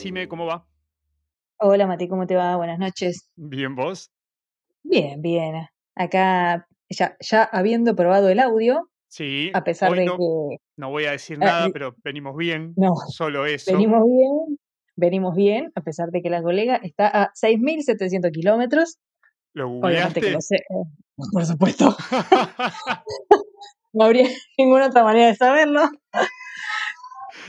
Sime, 0.00 0.28
¿cómo 0.28 0.46
va? 0.46 0.66
Hola 1.58 1.86
Mati, 1.86 2.08
¿cómo 2.08 2.26
te 2.26 2.34
va? 2.34 2.56
Buenas 2.56 2.78
noches. 2.78 3.28
Bien, 3.36 3.76
¿vos? 3.76 4.10
Bien, 4.82 5.20
bien. 5.20 5.68
Acá 5.94 6.66
ya, 6.88 7.18
ya 7.20 7.42
habiendo 7.44 7.94
probado 7.94 8.30
el 8.30 8.40
audio, 8.40 8.88
Sí, 9.08 9.50
a 9.52 9.62
pesar 9.62 9.92
de 9.92 10.06
no, 10.06 10.16
que 10.16 10.56
no 10.78 10.88
voy 10.88 11.04
a 11.04 11.10
decir 11.10 11.36
ah, 11.42 11.44
nada, 11.44 11.70
pero 11.70 11.94
venimos 12.02 12.34
bien, 12.34 12.72
no, 12.78 12.94
solo 13.08 13.44
eso. 13.44 13.72
venimos 13.72 14.02
bien, 14.06 14.58
venimos 14.96 15.36
bien, 15.36 15.70
a 15.74 15.82
pesar 15.82 16.10
de 16.10 16.22
que 16.22 16.30
la 16.30 16.42
colega 16.42 16.76
está 16.76 17.08
a 17.08 17.30
6.700 17.34 18.30
kilómetros. 18.32 18.98
¿Lo 19.52 19.68
Obviamente 19.68 20.20
que 20.22 20.30
lo 20.30 20.38
googleaste? 20.38 20.40
sé, 20.40 20.56
eh, 20.56 21.28
por 21.30 21.44
supuesto. 21.44 21.94
No 23.92 24.04
habría 24.04 24.28
ninguna 24.58 24.86
otra 24.86 25.04
manera 25.04 25.26
de 25.26 25.34
saberlo. 25.36 25.82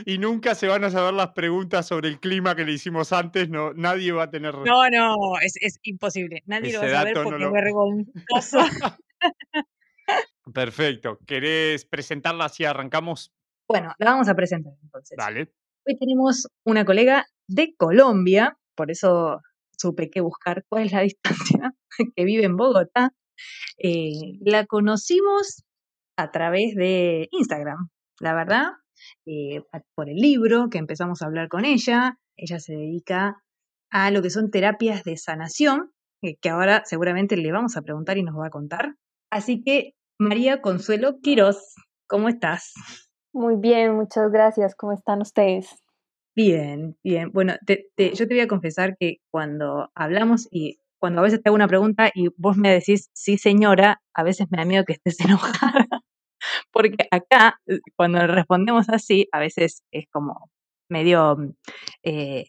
Y 0.06 0.18
nunca 0.18 0.56
se 0.56 0.68
van 0.68 0.84
a 0.84 0.90
saber 0.90 1.14
las 1.14 1.30
preguntas 1.30 1.88
sobre 1.88 2.10
el 2.10 2.20
clima 2.20 2.56
que 2.56 2.66
le 2.66 2.74
hicimos 2.74 3.14
antes, 3.14 3.50
no, 3.50 3.74
nadie 3.74 4.12
va 4.12 4.24
a 4.24 4.30
tener 4.30 4.54
No, 4.56 4.90
no, 4.90 5.40
es, 5.42 5.54
es 5.62 5.80
imposible. 5.84 6.44
Nadie 6.46 6.74
lo 6.74 6.80
va 6.80 6.86
a 6.86 6.90
saber 6.90 7.16
no 7.16 7.24
porque 7.24 7.44
es 7.44 7.50
lo... 7.50 7.52
vergonzoso. 7.52 8.60
Perfecto. 10.54 11.20
¿Querés 11.26 11.86
presentarla 11.86 12.46
así 12.46 12.66
arrancamos? 12.66 13.32
Bueno, 13.68 13.94
la 14.00 14.12
vamos 14.12 14.28
a 14.28 14.36
presentar 14.36 14.74
entonces. 14.82 15.18
Dale. 15.18 15.52
Hoy 15.86 15.98
tenemos 15.98 16.48
una 16.66 16.86
colega 16.86 17.26
de 17.48 17.74
Colombia, 17.76 18.58
por 18.76 18.92
eso 18.92 19.42
supe 19.78 20.10
que 20.10 20.22
buscar 20.22 20.64
cuál 20.68 20.86
es 20.86 20.92
la 20.92 21.02
distancia, 21.02 21.74
que 22.16 22.26
vive 22.26 22.46
en 22.46 22.58
Bogotá. 22.58 23.14
Eh, 23.78 24.38
la 24.42 24.66
conocimos 24.66 25.64
a 26.18 26.32
través 26.32 26.76
de 26.76 27.28
Instagram, 27.32 27.90
la 28.20 28.36
verdad, 28.36 28.68
eh, 29.26 29.62
por 29.96 30.10
el 30.10 30.16
libro 30.18 30.70
que 30.70 30.78
empezamos 30.78 31.22
a 31.22 31.26
hablar 31.26 31.48
con 31.50 31.66
ella. 31.66 32.18
Ella 32.38 32.60
se 32.60 32.74
dedica 32.74 33.38
a 33.92 34.12
lo 34.12 34.22
que 34.22 34.30
son 34.30 34.52
terapias 34.52 35.04
de 35.04 35.18
sanación, 35.18 35.92
eh, 36.22 36.36
que 36.42 36.50
ahora 36.50 36.84
seguramente 36.86 37.38
le 37.38 37.52
vamos 37.52 37.78
a 37.78 37.82
preguntar 37.82 38.18
y 38.18 38.24
nos 38.24 38.36
va 38.38 38.48
a 38.48 38.52
contar. 38.52 38.96
Así 39.32 39.64
que, 39.64 39.94
María 40.20 40.62
Consuelo 40.62 41.20
Quiroz, 41.22 41.58
¿cómo 42.08 42.30
estás? 42.30 42.74
Muy 43.34 43.56
bien, 43.56 43.96
muchas 43.96 44.32
gracias. 44.32 44.76
¿Cómo 44.76 44.94
están 44.94 45.22
ustedes? 45.22 45.68
Bien, 46.36 46.96
bien. 47.04 47.32
Bueno, 47.32 47.56
te- 47.66 47.88
te- 47.96 48.14
yo 48.14 48.28
te 48.28 48.34
voy 48.34 48.42
a 48.42 48.48
confesar 48.48 48.96
que 48.98 49.18
cuando 49.32 49.90
hablamos 49.96 50.48
y 50.52 50.80
cuando 51.00 51.20
a 51.20 51.24
veces 51.24 51.42
te 51.42 51.50
hago 51.50 51.56
una 51.56 51.68
pregunta 51.68 52.10
y 52.14 52.30
vos 52.38 52.56
me 52.58 52.72
decís, 52.72 53.10
sí 53.14 53.38
señora, 53.38 54.02
a 54.14 54.24
veces 54.24 54.48
me 54.52 54.58
da 54.58 54.66
miedo 54.66 54.86
que 54.86 54.94
estés 54.94 55.18
enojada. 55.26 55.88
Porque 56.72 56.96
acá, 57.12 57.60
cuando 57.96 58.26
respondemos 58.28 58.90
así, 58.90 59.28
a 59.32 59.40
veces 59.40 59.84
es 59.92 60.06
como 60.12 60.50
medio 60.90 61.36
mm, 61.38 61.54
eh, 62.04 62.46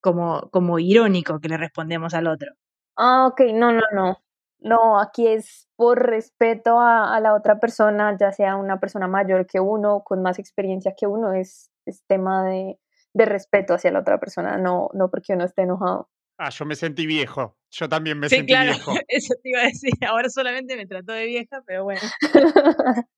como, 0.00 0.50
como 0.50 0.78
irónico 0.78 1.40
que 1.40 1.48
le 1.48 1.56
respondemos 1.56 2.14
al 2.14 2.26
otro. 2.26 2.52
Ah, 2.96 3.26
ok, 3.26 3.40
no, 3.54 3.72
no, 3.72 3.82
no. 3.92 4.18
No, 4.60 4.98
aquí 4.98 5.26
es 5.26 5.68
por 5.76 6.06
respeto 6.06 6.80
a, 6.80 7.14
a 7.14 7.20
la 7.20 7.34
otra 7.34 7.60
persona, 7.60 8.16
ya 8.18 8.32
sea 8.32 8.56
una 8.56 8.80
persona 8.80 9.06
mayor 9.06 9.46
que 9.46 9.60
uno, 9.60 10.02
con 10.04 10.22
más 10.22 10.38
experiencia 10.38 10.94
que 10.96 11.06
uno, 11.06 11.34
es, 11.34 11.70
es 11.84 12.02
tema 12.06 12.44
de, 12.44 12.78
de 13.12 13.24
respeto 13.26 13.74
hacia 13.74 13.92
la 13.92 14.00
otra 14.00 14.18
persona, 14.18 14.56
no, 14.56 14.88
no 14.94 15.10
porque 15.10 15.34
uno 15.34 15.44
esté 15.44 15.62
enojado. 15.62 16.08
Ah, 16.38 16.50
yo 16.50 16.64
me 16.64 16.74
sentí 16.74 17.06
viejo. 17.06 17.56
Yo 17.76 17.88
también 17.88 18.18
me 18.18 18.28
Sí, 18.28 18.36
sentí 18.36 18.52
claro, 18.52 18.72
viejo. 18.72 18.92
eso 19.08 19.34
te 19.42 19.48
iba 19.48 19.60
a 19.60 19.64
decir. 19.64 19.90
Ahora 20.08 20.28
solamente 20.30 20.76
me 20.76 20.86
trató 20.86 21.12
de 21.12 21.26
vieja, 21.26 21.62
pero 21.66 21.84
bueno. 21.84 22.00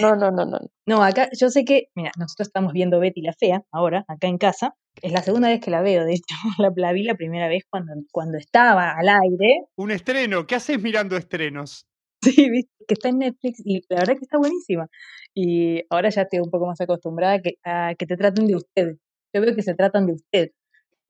No, 0.00 0.16
no, 0.16 0.30
no, 0.32 0.44
no. 0.44 0.58
No, 0.86 1.02
acá 1.04 1.28
yo 1.38 1.48
sé 1.50 1.64
que, 1.64 1.88
mira, 1.94 2.10
nosotros 2.18 2.48
estamos 2.48 2.72
viendo 2.72 2.98
Betty 2.98 3.22
la 3.22 3.32
Fea 3.32 3.62
ahora, 3.70 4.04
acá 4.08 4.26
en 4.26 4.38
casa. 4.38 4.74
Es 5.00 5.12
la 5.12 5.22
segunda 5.22 5.48
vez 5.48 5.60
que 5.60 5.70
la 5.70 5.82
veo, 5.82 6.04
de 6.04 6.14
hecho, 6.14 6.34
la, 6.58 6.72
la 6.74 6.92
vi 6.92 7.04
la 7.04 7.14
primera 7.14 7.48
vez 7.48 7.62
cuando, 7.70 7.92
cuando 8.10 8.36
estaba 8.36 8.90
al 8.90 9.08
aire. 9.08 9.62
Un 9.76 9.92
estreno. 9.92 10.46
¿Qué 10.46 10.56
haces 10.56 10.82
mirando 10.82 11.16
estrenos? 11.16 11.86
Sí, 12.22 12.50
viste, 12.50 12.72
que 12.88 12.94
está 12.94 13.08
en 13.10 13.18
Netflix 13.18 13.60
y 13.64 13.82
la 13.88 14.00
verdad 14.00 14.14
que 14.14 14.24
está 14.24 14.38
buenísima. 14.38 14.88
Y 15.34 15.82
ahora 15.90 16.08
ya 16.10 16.22
estoy 16.22 16.40
un 16.40 16.50
poco 16.50 16.66
más 16.66 16.80
acostumbrada 16.80 17.34
a 17.34 17.40
que, 17.40 17.54
a 17.64 17.94
que 17.96 18.06
te 18.06 18.16
traten 18.16 18.46
de 18.46 18.56
usted. 18.56 18.96
Yo 19.32 19.40
veo 19.40 19.54
que 19.54 19.62
se 19.62 19.74
tratan 19.74 20.06
de 20.06 20.14
usted. 20.14 20.50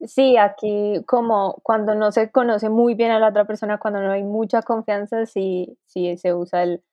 Sí, 0.01 0.37
aquí 0.37 1.03
como 1.07 1.55
cuando 1.63 1.95
no 1.95 2.11
se 2.11 2.31
conoce 2.31 2.69
muy 2.69 2.95
bien 2.95 3.11
a 3.11 3.19
la 3.19 3.29
otra 3.29 3.45
persona, 3.45 3.79
cuando 3.79 4.01
no 4.01 4.11
hay 4.11 4.23
mucha 4.23 4.61
confianza, 4.61 5.25
sí, 5.25 5.77
sí 5.85 6.17
se 6.17 6.33
usa 6.33 6.63
el 6.63 6.83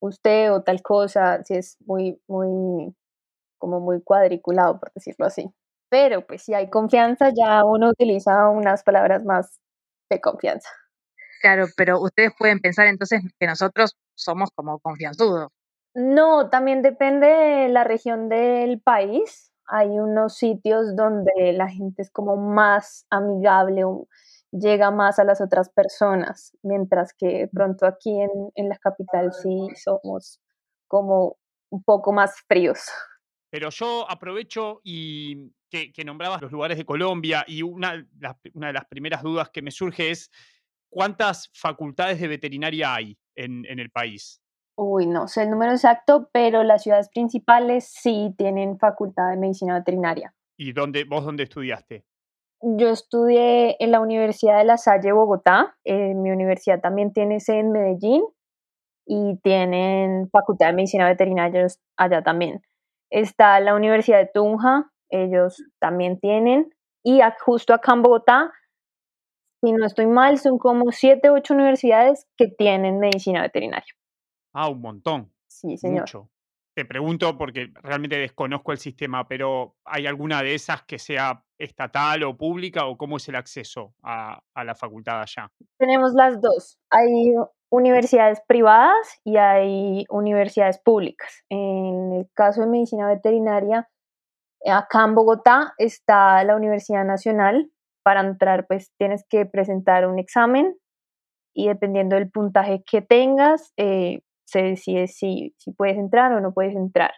usted 0.00 0.52
o 0.52 0.62
tal 0.62 0.82
cosa, 0.82 1.42
sí 1.44 1.54
es 1.54 1.76
muy, 1.86 2.20
muy, 2.28 2.94
como 3.58 3.80
muy 3.80 4.02
cuadriculado, 4.02 4.80
por 4.80 4.92
decirlo 4.94 5.26
así. 5.26 5.50
Pero 5.90 6.26
pues 6.26 6.42
si 6.42 6.54
hay 6.54 6.70
confianza, 6.70 7.30
ya 7.36 7.64
uno 7.64 7.90
utiliza 7.90 8.48
unas 8.48 8.82
palabras 8.82 9.24
más 9.24 9.60
de 10.10 10.20
confianza. 10.20 10.68
Claro, 11.40 11.66
pero 11.76 12.00
ustedes 12.00 12.32
pueden 12.38 12.60
pensar 12.60 12.86
entonces 12.86 13.22
que 13.38 13.46
nosotros 13.46 13.96
somos 14.14 14.50
como 14.54 14.78
confianzudos. 14.80 15.48
No, 15.94 16.48
también 16.50 16.82
depende 16.82 17.26
de 17.26 17.68
la 17.68 17.84
región 17.84 18.28
del 18.28 18.80
país. 18.80 19.51
Hay 19.74 19.88
unos 19.88 20.36
sitios 20.36 20.94
donde 20.94 21.54
la 21.54 21.68
gente 21.68 22.02
es 22.02 22.10
como 22.10 22.36
más 22.36 23.06
amigable 23.08 23.84
o 23.84 24.06
llega 24.50 24.90
más 24.90 25.18
a 25.18 25.24
las 25.24 25.40
otras 25.40 25.70
personas, 25.70 26.56
mientras 26.62 27.14
que 27.14 27.26
de 27.26 27.48
pronto 27.48 27.86
aquí 27.86 28.20
en, 28.20 28.30
en 28.54 28.68
la 28.68 28.76
capital 28.76 29.32
sí 29.32 29.68
somos 29.76 30.40
como 30.86 31.38
un 31.70 31.82
poco 31.82 32.12
más 32.12 32.38
fríos. 32.46 32.80
Pero 33.50 33.70
yo 33.70 34.10
aprovecho 34.10 34.80
y 34.84 35.50
que, 35.70 35.90
que 35.90 36.04
nombrabas 36.04 36.42
los 36.42 36.52
lugares 36.52 36.76
de 36.76 36.84
Colombia 36.84 37.44
y 37.46 37.62
una, 37.62 38.06
una 38.52 38.66
de 38.66 38.72
las 38.74 38.84
primeras 38.86 39.22
dudas 39.22 39.48
que 39.48 39.62
me 39.62 39.70
surge 39.70 40.10
es 40.10 40.30
¿cuántas 40.90 41.50
facultades 41.54 42.20
de 42.20 42.28
veterinaria 42.28 42.94
hay 42.94 43.18
en, 43.34 43.64
en 43.64 43.78
el 43.78 43.90
país? 43.90 44.42
Uy, 44.76 45.06
no 45.06 45.28
sé 45.28 45.42
el 45.42 45.50
número 45.50 45.72
exacto, 45.72 46.30
pero 46.32 46.62
las 46.62 46.82
ciudades 46.82 47.08
principales 47.10 47.84
sí 47.86 48.34
tienen 48.38 48.78
facultad 48.78 49.30
de 49.30 49.36
medicina 49.36 49.74
veterinaria. 49.74 50.34
¿Y 50.56 50.72
dónde, 50.72 51.04
vos 51.04 51.24
dónde 51.24 51.42
estudiaste? 51.42 52.04
Yo 52.62 52.88
estudié 52.90 53.76
en 53.80 53.90
la 53.90 54.00
Universidad 54.00 54.58
de 54.58 54.64
La 54.64 54.78
Salle, 54.78 55.12
Bogotá. 55.12 55.76
Eh, 55.84 56.14
mi 56.14 56.30
universidad 56.30 56.80
también 56.80 57.12
tiene 57.12 57.40
sede 57.40 57.58
en 57.58 57.72
Medellín 57.72 58.22
y 59.04 59.36
tienen 59.42 60.30
facultad 60.30 60.68
de 60.68 60.74
medicina 60.74 61.06
veterinaria 61.06 61.66
allá 61.96 62.22
también. 62.22 62.62
Está 63.10 63.58
la 63.60 63.74
Universidad 63.74 64.18
de 64.18 64.30
Tunja, 64.32 64.90
ellos 65.10 65.62
también 65.80 66.20
tienen. 66.20 66.72
Y 67.04 67.20
justo 67.44 67.74
acá 67.74 67.94
en 67.94 68.02
Bogotá, 68.02 68.52
si 69.60 69.72
no 69.72 69.84
estoy 69.84 70.06
mal, 70.06 70.38
son 70.38 70.58
como 70.58 70.92
siete, 70.92 71.30
ocho 71.30 71.54
universidades 71.54 72.26
que 72.36 72.46
tienen 72.46 73.00
medicina 73.00 73.42
veterinaria. 73.42 73.92
Ah, 74.52 74.68
un 74.68 74.80
montón, 74.80 75.32
Sí, 75.48 75.76
señor. 75.76 76.00
mucho. 76.00 76.28
Te 76.74 76.86
pregunto 76.86 77.36
porque 77.36 77.70
realmente 77.82 78.16
desconozco 78.16 78.72
el 78.72 78.78
sistema, 78.78 79.28
pero 79.28 79.76
¿hay 79.84 80.06
alguna 80.06 80.42
de 80.42 80.54
esas 80.54 80.82
que 80.84 80.98
sea 80.98 81.44
estatal 81.58 82.22
o 82.22 82.36
pública 82.36 82.86
o 82.86 82.96
cómo 82.96 83.18
es 83.18 83.28
el 83.28 83.36
acceso 83.36 83.94
a, 84.02 84.40
a 84.54 84.64
la 84.64 84.74
facultad 84.74 85.20
allá? 85.20 85.50
Tenemos 85.78 86.14
las 86.14 86.40
dos. 86.40 86.78
Hay 86.90 87.34
universidades 87.70 88.40
privadas 88.46 89.20
y 89.22 89.36
hay 89.36 90.04
universidades 90.08 90.78
públicas. 90.78 91.44
En 91.50 92.12
el 92.14 92.26
caso 92.34 92.62
de 92.62 92.68
medicina 92.68 93.06
veterinaria, 93.06 93.88
acá 94.66 95.04
en 95.04 95.14
Bogotá 95.14 95.74
está 95.76 96.42
la 96.44 96.56
Universidad 96.56 97.04
Nacional. 97.04 97.70
Para 98.02 98.20
entrar, 98.20 98.66
pues 98.66 98.90
tienes 98.98 99.24
que 99.28 99.46
presentar 99.46 100.06
un 100.08 100.18
examen 100.18 100.74
y 101.54 101.68
dependiendo 101.68 102.16
del 102.16 102.30
puntaje 102.30 102.82
que 102.84 103.00
tengas, 103.02 103.72
eh, 103.76 104.22
se 104.52 104.62
decide 104.62 105.08
si, 105.08 105.54
si 105.58 105.72
puedes 105.72 105.96
entrar 105.96 106.32
o 106.32 106.40
no 106.40 106.52
puedes 106.52 106.74
entrar. 106.74 107.12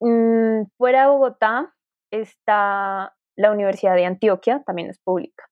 Mm, 0.00 0.66
fuera 0.76 1.02
de 1.02 1.08
Bogotá 1.08 1.74
está 2.12 3.14
la 3.36 3.52
Universidad 3.52 3.94
de 3.94 4.06
Antioquia, 4.06 4.62
también 4.66 4.90
es 4.90 4.98
pública 4.98 5.44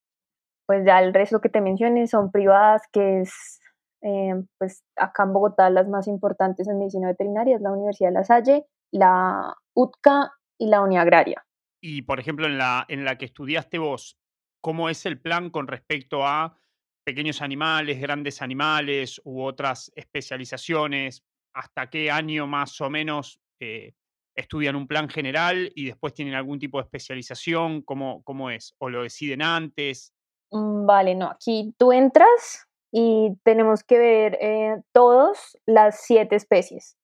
pues 0.73 0.87
ya 0.87 1.01
el 1.01 1.13
resto 1.13 1.41
que 1.41 1.51
te 1.51 1.61
mencioné 1.61 2.07
son 2.07 2.31
privadas, 2.31 2.81
que 2.93 3.21
es, 3.21 3.61
eh, 4.03 4.33
pues 4.59 4.83
acá 4.97 5.25
en 5.25 5.35
Bogotá 5.35 5.69
las 5.69 5.87
más 5.87 6.09
importantes 6.09 6.67
en 6.67 6.79
medicina 6.79 7.09
veterinaria, 7.09 7.57
es 7.57 7.63
la 7.63 7.73
Universidad 7.73 8.09
de 8.09 8.15
La 8.15 8.25
Salle, 8.25 8.67
la 8.91 9.55
UTCA 9.75 10.33
y 10.59 10.69
la 10.69 10.81
Uniagraria. 10.81 11.45
Y, 11.83 12.03
por 12.03 12.21
ejemplo, 12.21 12.47
en 12.47 12.57
la, 12.57 12.87
en 12.89 13.05
la 13.05 13.19
que 13.19 13.27
estudiaste 13.27 13.79
vos, 13.79 14.19
¿cómo 14.63 14.89
es 14.89 15.05
el 15.05 15.21
plan 15.21 15.51
con 15.51 15.67
respecto 15.67 16.25
a 16.27 16.59
pequeños 17.05 17.43
animales, 17.43 18.01
grandes 18.01 18.43
animales 18.43 19.21
u 19.25 19.43
otras 19.43 19.93
especializaciones? 19.95 21.23
¿Hasta 21.55 21.91
qué 21.91 22.11
año 22.11 22.47
más 22.47 22.81
o 22.81 22.89
menos 22.89 23.41
eh, 23.61 23.95
estudian 24.35 24.77
un 24.77 24.87
plan 24.87 25.09
general 25.09 25.71
y 25.75 25.87
después 25.87 26.15
tienen 26.15 26.35
algún 26.35 26.59
tipo 26.59 26.79
de 26.79 26.85
especialización? 26.85 27.83
¿Cómo, 27.83 28.23
cómo 28.25 28.51
es? 28.51 28.75
¿O 28.79 28.89
lo 28.89 29.03
deciden 29.03 29.43
antes? 29.43 30.13
Mm, 30.51 30.87
Vale, 30.87 31.15
no, 31.15 31.31
aquí 31.31 31.75
tú 31.79 31.93
entras 31.93 32.67
y 32.93 33.37
tenemos 33.43 33.83
que 33.83 33.99
ver 33.99 34.39
eh, 34.41 34.83
todos 34.93 35.59
las 35.67 36.01
siete 36.03 36.37
especies. 36.37 36.97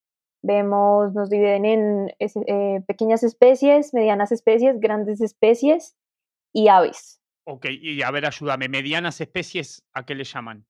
Vemos, 0.42 1.12
nos 1.14 1.30
dividen 1.30 1.64
en 1.64 2.14
eh, 2.20 2.80
pequeñas 2.86 3.22
especies, 3.24 3.92
medianas 3.92 4.30
especies, 4.30 4.78
grandes 4.78 5.20
especies 5.20 5.96
y 6.52 6.68
aves. 6.68 7.20
Ok, 7.50 7.64
y 7.70 8.02
a 8.02 8.10
ver, 8.10 8.26
ayúdame, 8.26 8.68
medianas 8.68 9.22
especies, 9.22 9.82
¿a 9.94 10.04
qué 10.04 10.14
le 10.14 10.24
llaman? 10.24 10.66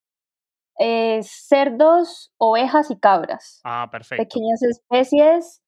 Eh, 0.79 1.19
cerdos, 1.25 2.33
ovejas 2.39 2.93
y 2.93 3.01
cabras. 3.01 3.61
Ah, 3.65 3.89
perfecto. 3.91 4.23
Pequeñas 4.23 4.63
especies, 4.63 5.61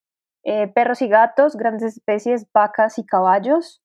eh, 0.45 0.69
perros 0.69 1.03
y 1.03 1.09
gatos, 1.09 1.57
grandes 1.57 1.97
especies, 1.97 2.47
vacas 2.55 2.97
y 2.99 3.05
caballos. 3.05 3.83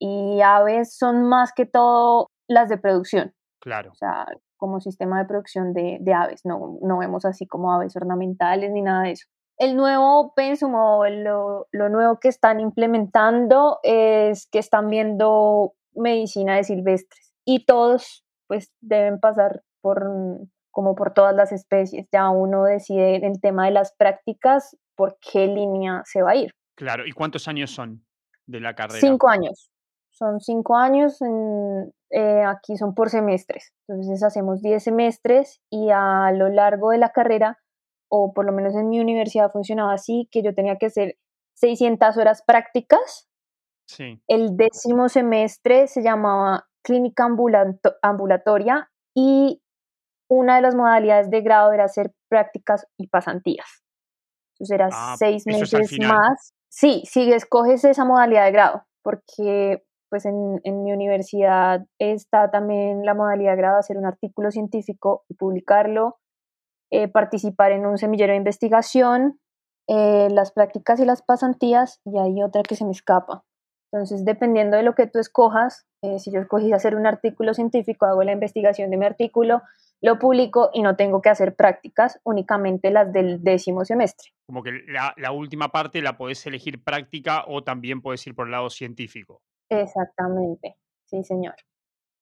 Y 0.00 0.40
aves 0.40 0.96
son 0.96 1.28
más 1.28 1.52
que 1.52 1.64
todo 1.64 2.26
las 2.48 2.68
de 2.68 2.78
producción. 2.78 3.32
Claro. 3.60 3.92
O 3.92 3.94
sea, 3.94 4.26
como 4.56 4.80
sistema 4.80 5.20
de 5.20 5.26
producción 5.26 5.72
de, 5.72 5.98
de 6.00 6.12
aves. 6.12 6.40
No, 6.44 6.76
no 6.82 6.98
vemos 6.98 7.24
así 7.24 7.46
como 7.46 7.72
aves 7.72 7.94
ornamentales 7.94 8.72
ni 8.72 8.82
nada 8.82 9.04
de 9.04 9.12
eso. 9.12 9.28
El 9.58 9.76
nuevo 9.76 10.34
pensum 10.34 10.74
o 10.74 11.06
lo, 11.08 11.68
lo 11.70 11.88
nuevo 11.88 12.18
que 12.18 12.28
están 12.28 12.58
implementando 12.58 13.78
es 13.84 14.48
que 14.50 14.58
están 14.58 14.88
viendo 14.88 15.74
medicina 15.98 16.56
de 16.56 16.64
silvestres 16.64 17.32
y 17.44 17.64
todos 17.64 18.24
pues 18.46 18.72
deben 18.80 19.20
pasar 19.20 19.62
por 19.80 20.06
como 20.70 20.94
por 20.94 21.12
todas 21.12 21.34
las 21.34 21.52
especies. 21.52 22.06
Ya 22.12 22.28
uno 22.30 22.64
decide 22.64 23.16
en 23.16 23.24
el 23.24 23.40
tema 23.40 23.66
de 23.66 23.72
las 23.72 23.94
prácticas 23.96 24.76
por 24.96 25.18
qué 25.20 25.46
línea 25.46 26.02
se 26.04 26.22
va 26.22 26.32
a 26.32 26.36
ir. 26.36 26.54
Claro, 26.76 27.06
¿y 27.06 27.12
cuántos 27.12 27.48
años 27.48 27.70
son 27.70 28.04
de 28.46 28.60
la 28.60 28.74
carrera? 28.74 29.00
Cinco 29.00 29.28
años. 29.28 29.70
Son 30.10 30.40
cinco 30.40 30.76
años, 30.76 31.20
en, 31.22 31.92
eh, 32.10 32.42
aquí 32.44 32.76
son 32.76 32.94
por 32.94 33.10
semestres. 33.10 33.72
Entonces 33.88 34.22
hacemos 34.22 34.62
diez 34.62 34.82
semestres 34.82 35.60
y 35.70 35.90
a 35.92 36.32
lo 36.32 36.48
largo 36.48 36.90
de 36.90 36.98
la 36.98 37.10
carrera, 37.10 37.58
o 38.08 38.32
por 38.32 38.44
lo 38.44 38.52
menos 38.52 38.74
en 38.74 38.88
mi 38.88 39.00
universidad 39.00 39.52
funcionaba 39.52 39.92
así, 39.92 40.28
que 40.32 40.42
yo 40.42 40.54
tenía 40.54 40.76
que 40.76 40.86
hacer 40.86 41.16
600 41.54 42.16
horas 42.16 42.42
prácticas. 42.44 43.27
Sí. 43.88 44.20
El 44.28 44.56
décimo 44.56 45.08
semestre 45.08 45.86
se 45.88 46.02
llamaba 46.02 46.66
clínica 46.84 47.24
ambulato- 47.24 47.96
ambulatoria 48.02 48.90
y 49.16 49.60
una 50.30 50.56
de 50.56 50.62
las 50.62 50.74
modalidades 50.74 51.30
de 51.30 51.40
grado 51.40 51.72
era 51.72 51.84
hacer 51.84 52.12
prácticas 52.28 52.86
y 52.98 53.08
pasantías. 53.08 53.66
Entonces 54.54 54.74
era 54.74 54.88
Ah, 54.92 55.14
seis 55.18 55.46
meses 55.46 55.98
más. 56.06 56.52
Sí, 56.68 57.02
si 57.06 57.32
escoges 57.32 57.84
esa 57.84 58.04
modalidad 58.04 58.44
de 58.44 58.52
grado, 58.52 58.82
porque 59.02 59.82
pues 60.10 60.24
en, 60.26 60.60
en 60.64 60.82
mi 60.84 60.92
universidad 60.92 61.84
está 61.98 62.50
también 62.50 63.04
la 63.04 63.14
modalidad 63.14 63.52
de 63.52 63.56
grado 63.56 63.78
hacer 63.78 63.96
un 63.96 64.06
artículo 64.06 64.50
científico 64.50 65.24
y 65.28 65.34
publicarlo, 65.34 66.18
eh, 66.90 67.08
participar 67.08 67.72
en 67.72 67.86
un 67.86 67.98
semillero 67.98 68.32
de 68.32 68.38
investigación, 68.38 69.38
eh, 69.86 70.28
las 70.30 70.52
prácticas 70.52 71.00
y 71.00 71.04
las 71.04 71.22
pasantías, 71.22 72.00
y 72.04 72.18
hay 72.18 72.42
otra 72.42 72.62
que 72.62 72.74
se 72.74 72.84
me 72.84 72.92
escapa. 72.92 73.44
Entonces, 73.92 74.24
dependiendo 74.24 74.76
de 74.76 74.82
lo 74.82 74.94
que 74.94 75.06
tú 75.06 75.18
escojas, 75.18 75.86
eh, 76.02 76.18
si 76.18 76.30
yo 76.30 76.40
escogí 76.40 76.72
hacer 76.72 76.94
un 76.94 77.06
artículo 77.06 77.54
científico, 77.54 78.06
hago 78.06 78.22
la 78.22 78.32
investigación 78.32 78.90
de 78.90 78.96
mi 78.98 79.06
artículo, 79.06 79.62
lo 80.00 80.18
publico 80.18 80.70
y 80.72 80.82
no 80.82 80.94
tengo 80.96 81.22
que 81.22 81.30
hacer 81.30 81.56
prácticas, 81.56 82.20
únicamente 82.22 82.90
las 82.90 83.12
del 83.12 83.42
décimo 83.42 83.84
semestre. 83.84 84.30
Como 84.46 84.62
que 84.62 84.72
la, 84.86 85.14
la 85.16 85.32
última 85.32 85.70
parte 85.70 86.02
la 86.02 86.16
podés 86.16 86.46
elegir 86.46 86.82
práctica 86.84 87.44
o 87.48 87.64
también 87.64 88.00
podés 88.00 88.26
ir 88.26 88.34
por 88.34 88.46
el 88.46 88.52
lado 88.52 88.70
científico. 88.70 89.42
Exactamente, 89.68 90.76
sí, 91.06 91.24
señor. 91.24 91.54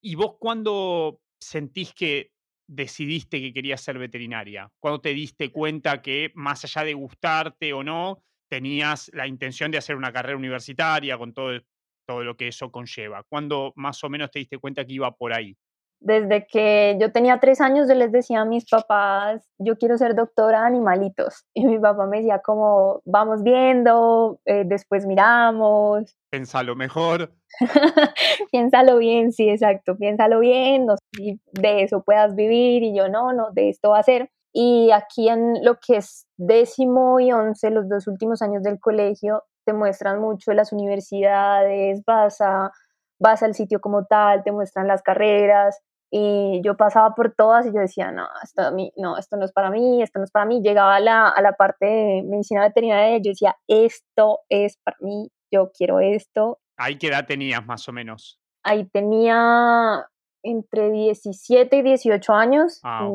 ¿Y 0.01 0.15
vos 0.15 0.35
cuándo 0.39 1.21
sentís 1.39 1.93
que 1.93 2.31
decidiste 2.67 3.39
que 3.39 3.53
querías 3.53 3.81
ser 3.81 3.97
veterinaria? 3.99 4.71
¿Cuándo 4.79 5.01
te 5.01 5.13
diste 5.13 5.51
cuenta 5.51 6.01
que 6.01 6.31
más 6.35 6.63
allá 6.63 6.83
de 6.83 6.93
gustarte 6.93 7.73
o 7.73 7.83
no, 7.83 8.23
tenías 8.49 9.09
la 9.13 9.27
intención 9.27 9.71
de 9.71 9.77
hacer 9.77 9.95
una 9.95 10.11
carrera 10.11 10.37
universitaria 10.37 11.17
con 11.17 11.33
todo, 11.33 11.59
todo 12.07 12.23
lo 12.23 12.37
que 12.37 12.47
eso 12.47 12.71
conlleva? 12.71 13.23
¿Cuándo 13.29 13.73
más 13.75 14.03
o 14.03 14.09
menos 14.09 14.31
te 14.31 14.39
diste 14.39 14.57
cuenta 14.57 14.85
que 14.85 14.93
iba 14.93 15.11
por 15.15 15.33
ahí? 15.33 15.57
Desde 15.99 16.45
que 16.45 16.95
yo 17.01 17.11
tenía 17.11 17.39
tres 17.39 17.59
años, 17.59 17.87
yo 17.87 17.95
les 17.95 18.11
decía 18.11 18.41
a 18.41 18.45
mis 18.45 18.69
papás, 18.69 19.43
yo 19.57 19.77
quiero 19.77 19.97
ser 19.97 20.13
doctora 20.13 20.61
de 20.61 20.67
animalitos. 20.67 21.45
Y 21.55 21.65
mi 21.65 21.79
papá 21.79 22.05
me 22.05 22.17
decía 22.17 22.39
como, 22.43 23.01
vamos 23.05 23.43
viendo, 23.43 24.39
eh, 24.45 24.63
después 24.65 25.05
miramos, 25.05 26.15
Pensalo 26.29 26.75
mejor. 26.75 27.33
piénsalo 28.51 28.97
bien, 28.97 29.31
sí, 29.31 29.49
exacto, 29.49 29.97
piénsalo 29.97 30.39
bien, 30.39 30.85
no 30.85 30.95
sé 30.97 31.03
si 31.13 31.41
de 31.53 31.83
eso 31.83 32.03
puedas 32.03 32.35
vivir. 32.35 32.83
Y 32.83 32.95
yo, 32.95 33.07
no, 33.07 33.31
no, 33.33 33.51
de 33.51 33.69
esto 33.69 33.91
va 33.91 33.99
a 33.99 34.03
ser. 34.03 34.29
Y 34.53 34.91
aquí 34.91 35.29
en 35.29 35.63
lo 35.63 35.75
que 35.75 35.97
es 35.97 36.25
décimo 36.37 37.19
y 37.19 37.31
once, 37.31 37.69
los 37.69 37.87
dos 37.89 38.07
últimos 38.07 38.41
años 38.41 38.63
del 38.63 38.79
colegio, 38.79 39.43
te 39.65 39.73
muestran 39.73 40.19
mucho 40.21 40.53
las 40.53 40.71
universidades, 40.71 42.01
vas, 42.05 42.39
a, 42.41 42.71
vas 43.19 43.43
al 43.43 43.53
sitio 43.53 43.81
como 43.81 44.05
tal, 44.05 44.43
te 44.43 44.51
muestran 44.51 44.87
las 44.87 45.01
carreras. 45.01 45.79
Y 46.09 46.61
yo 46.63 46.77
pasaba 46.77 47.13
por 47.15 47.35
todas 47.35 47.65
y 47.65 47.73
yo 47.73 47.81
decía, 47.81 48.11
no, 48.13 48.25
esto, 48.41 48.61
a 48.61 48.71
mí, 48.71 48.93
no, 48.95 49.17
esto 49.17 49.35
no 49.35 49.43
es 49.43 49.51
para 49.51 49.69
mí, 49.69 50.01
esto 50.01 50.19
no 50.19 50.25
es 50.25 50.31
para 50.31 50.45
mí. 50.45 50.61
Llegaba 50.61 50.95
a 50.95 50.99
la, 51.01 51.27
a 51.27 51.41
la 51.41 51.51
parte 51.51 51.85
de 51.85 52.23
medicina 52.23 52.61
veterinaria 52.61 53.17
y 53.17 53.21
yo 53.21 53.31
decía, 53.31 53.57
esto 53.67 54.39
es 54.47 54.77
para 54.77 54.95
mí, 55.01 55.29
yo 55.51 55.71
quiero 55.77 55.99
esto. 55.99 56.59
¿Ahí 56.77 56.97
qué 56.97 57.07
edad 57.07 57.25
tenías 57.25 57.65
más 57.65 57.89
o 57.89 57.91
menos? 57.91 58.39
Ahí 58.63 58.85
tenía 58.85 60.07
entre 60.43 60.91
17 60.91 61.75
y 61.75 61.81
18 61.81 62.33
años 62.33 62.79
Ah, 62.83 63.09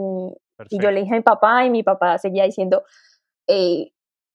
y, 0.71 0.81
yo 0.81 0.91
le 0.91 1.01
dije 1.01 1.15
a 1.15 1.19
mi 1.19 1.23
papá 1.23 1.65
y 1.65 1.71
mi 1.71 1.83
papá 1.83 2.19
seguía 2.19 2.45
diciendo, 2.45 2.85
eh, 3.49 3.93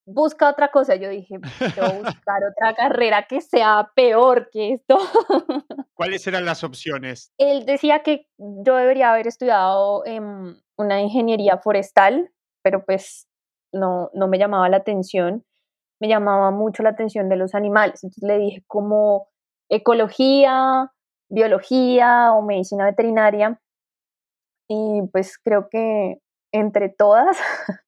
busca 0.08 0.48
otra 0.48 0.70
cosa. 0.70 0.96
Yo 0.96 1.08
dije, 1.10 1.36
quiero 1.58 1.92
buscar 2.02 2.42
otra 2.50 2.74
carrera 2.74 3.26
que 3.28 3.40
sea 3.40 3.90
peor 3.94 4.48
que 4.50 4.74
esto. 4.74 4.98
¿Cuáles 5.94 6.26
eran 6.26 6.44
las 6.44 6.64
opciones? 6.64 7.32
Él 7.38 7.66
decía 7.66 8.02
que 8.02 8.26
yo 8.38 8.76
debería 8.76 9.12
haber 9.12 9.26
estudiado 9.26 10.04
em, 10.06 10.56
una 10.76 11.00
ingeniería 11.00 11.58
forestal, 11.58 12.30
pero 12.62 12.84
pues 12.84 13.28
no, 13.72 14.10
no 14.14 14.28
me 14.28 14.38
llamaba 14.38 14.68
la 14.68 14.78
atención. 14.78 15.44
Me 16.00 16.08
llamaba 16.08 16.50
mucho 16.50 16.82
la 16.82 16.90
atención 16.90 17.28
de 17.28 17.36
los 17.36 17.54
animales. 17.54 18.02
Entonces 18.04 18.22
le 18.22 18.38
dije 18.38 18.64
como 18.66 19.28
ecología, 19.68 20.92
biología 21.28 22.32
o 22.32 22.42
medicina 22.42 22.86
veterinaria. 22.86 23.60
Y 24.68 25.02
pues 25.12 25.38
creo 25.38 25.68
que 25.70 26.18
entre 26.52 26.88
todas, 26.88 27.38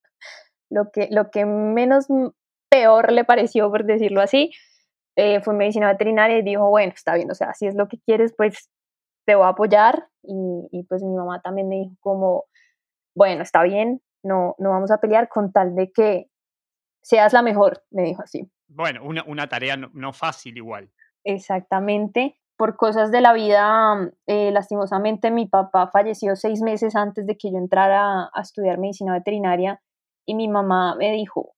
lo 0.70 0.90
que, 0.90 1.08
lo 1.10 1.30
que 1.30 1.44
menos 1.44 2.06
peor 2.70 3.12
le 3.12 3.24
pareció, 3.24 3.70
por 3.70 3.84
decirlo 3.84 4.20
así, 4.20 4.52
eh, 5.16 5.40
fue 5.40 5.54
medicina 5.54 5.88
veterinaria 5.88 6.38
y 6.38 6.42
dijo, 6.42 6.68
bueno, 6.68 6.92
está 6.94 7.14
bien, 7.14 7.30
o 7.30 7.34
sea, 7.34 7.52
si 7.54 7.66
es 7.66 7.74
lo 7.74 7.88
que 7.88 7.98
quieres, 7.98 8.32
pues 8.36 8.70
te 9.26 9.34
voy 9.34 9.44
a 9.44 9.50
apoyar. 9.50 10.08
Y, 10.22 10.68
y 10.70 10.84
pues 10.84 11.02
mi 11.02 11.14
mamá 11.14 11.40
también 11.40 11.68
me 11.68 11.76
dijo 11.76 11.96
como, 12.00 12.44
bueno, 13.14 13.42
está 13.42 13.62
bien, 13.62 14.00
no, 14.22 14.54
no 14.58 14.70
vamos 14.70 14.90
a 14.90 14.98
pelear 14.98 15.28
con 15.28 15.52
tal 15.52 15.74
de 15.74 15.90
que 15.92 16.30
seas 17.02 17.32
la 17.32 17.42
mejor, 17.42 17.82
me 17.90 18.02
dijo 18.02 18.22
así. 18.22 18.50
Bueno, 18.68 19.02
una, 19.04 19.24
una 19.24 19.48
tarea 19.48 19.76
no, 19.76 19.90
no 19.92 20.12
fácil 20.12 20.56
igual. 20.56 20.90
Exactamente. 21.24 22.39
Por 22.60 22.76
cosas 22.76 23.10
de 23.10 23.22
la 23.22 23.32
vida, 23.32 24.12
eh, 24.26 24.50
lastimosamente 24.50 25.30
mi 25.30 25.46
papá 25.46 25.88
falleció 25.90 26.36
seis 26.36 26.60
meses 26.60 26.94
antes 26.94 27.26
de 27.26 27.38
que 27.38 27.50
yo 27.50 27.56
entrara 27.56 28.24
a 28.34 28.40
estudiar 28.42 28.76
medicina 28.76 29.14
veterinaria 29.14 29.80
y 30.26 30.34
mi 30.34 30.46
mamá 30.46 30.94
me 30.94 31.10
dijo, 31.10 31.54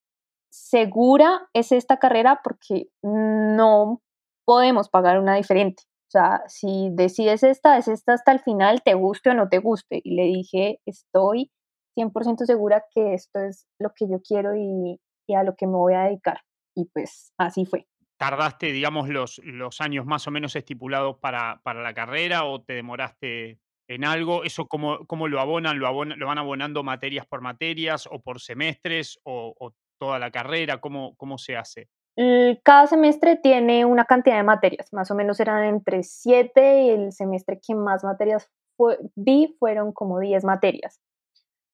segura 0.49 1.49
es 1.55 1.73
esta 1.73 1.97
carrera 1.97 2.41
porque 2.45 2.85
no 3.03 4.01
podemos 4.47 4.91
pagar 4.91 5.19
una 5.19 5.35
diferente. 5.35 5.83
O 6.07 6.13
sea, 6.13 6.45
si 6.47 6.91
decides 6.93 7.43
esta, 7.43 7.79
es 7.79 7.89
esta 7.89 8.13
hasta 8.13 8.31
el 8.31 8.39
final, 8.39 8.83
te 8.85 8.95
guste 8.95 9.31
o 9.31 9.35
no 9.35 9.49
te 9.49 9.59
guste. 9.59 10.01
Y 10.05 10.15
le 10.15 10.23
dije, 10.23 10.79
estoy 10.87 11.51
100% 11.99 12.47
segura 12.47 12.85
que 12.95 13.15
esto 13.15 13.41
es 13.41 13.67
lo 13.81 13.91
que 13.97 14.09
yo 14.09 14.21
quiero 14.23 14.55
y, 14.55 15.01
y 15.27 15.35
a 15.35 15.43
lo 15.43 15.57
que 15.57 15.67
me 15.67 15.79
voy 15.79 15.95
a 15.95 16.05
dedicar. 16.05 16.43
Y 16.77 16.85
pues 16.95 17.33
así 17.39 17.67
fue. 17.67 17.89
¿Tardaste, 18.23 18.71
digamos, 18.71 19.09
los, 19.09 19.41
los 19.45 19.81
años 19.81 20.07
más 20.07 20.29
o 20.29 20.31
menos 20.31 20.55
estipulados 20.55 21.17
para, 21.19 21.61
para 21.65 21.83
la 21.83 21.93
carrera 21.93 22.45
o 22.45 22.63
te 22.63 22.75
demoraste 22.75 23.59
en 23.89 24.05
algo? 24.05 24.45
¿Eso 24.45 24.69
cómo, 24.69 25.05
cómo 25.09 25.27
lo 25.27 25.41
abonan? 25.41 25.81
¿Lo, 25.81 25.89
abona- 25.89 26.15
¿Lo 26.15 26.29
van 26.29 26.39
abonando 26.39 26.85
materias 26.85 27.27
por 27.27 27.41
materias 27.41 28.07
o 28.09 28.21
por 28.21 28.41
semestres 28.41 29.19
o, 29.25 29.53
o 29.59 29.73
toda 29.99 30.21
la 30.21 30.31
carrera? 30.31 30.81
¿Cómo, 30.81 31.17
cómo 31.17 31.37
se 31.37 31.57
hace? 31.57 31.89
L- 32.17 32.61
Cada 32.63 32.87
semestre 32.87 33.35
tiene 33.43 33.85
una 33.87 34.05
cantidad 34.05 34.37
de 34.37 34.45
materias, 34.45 34.93
más 34.93 35.11
o 35.11 35.17
menos 35.17 35.41
eran 35.41 35.65
entre 35.65 36.05
7 36.05 36.85
y 36.85 36.91
el 36.91 37.11
semestre 37.11 37.59
que 37.61 37.75
más 37.75 38.05
materias 38.05 38.49
fue- 38.77 38.99
vi 39.17 39.57
fueron 39.59 39.93
como 39.93 40.21
10 40.21 40.45
materias. 40.45 41.01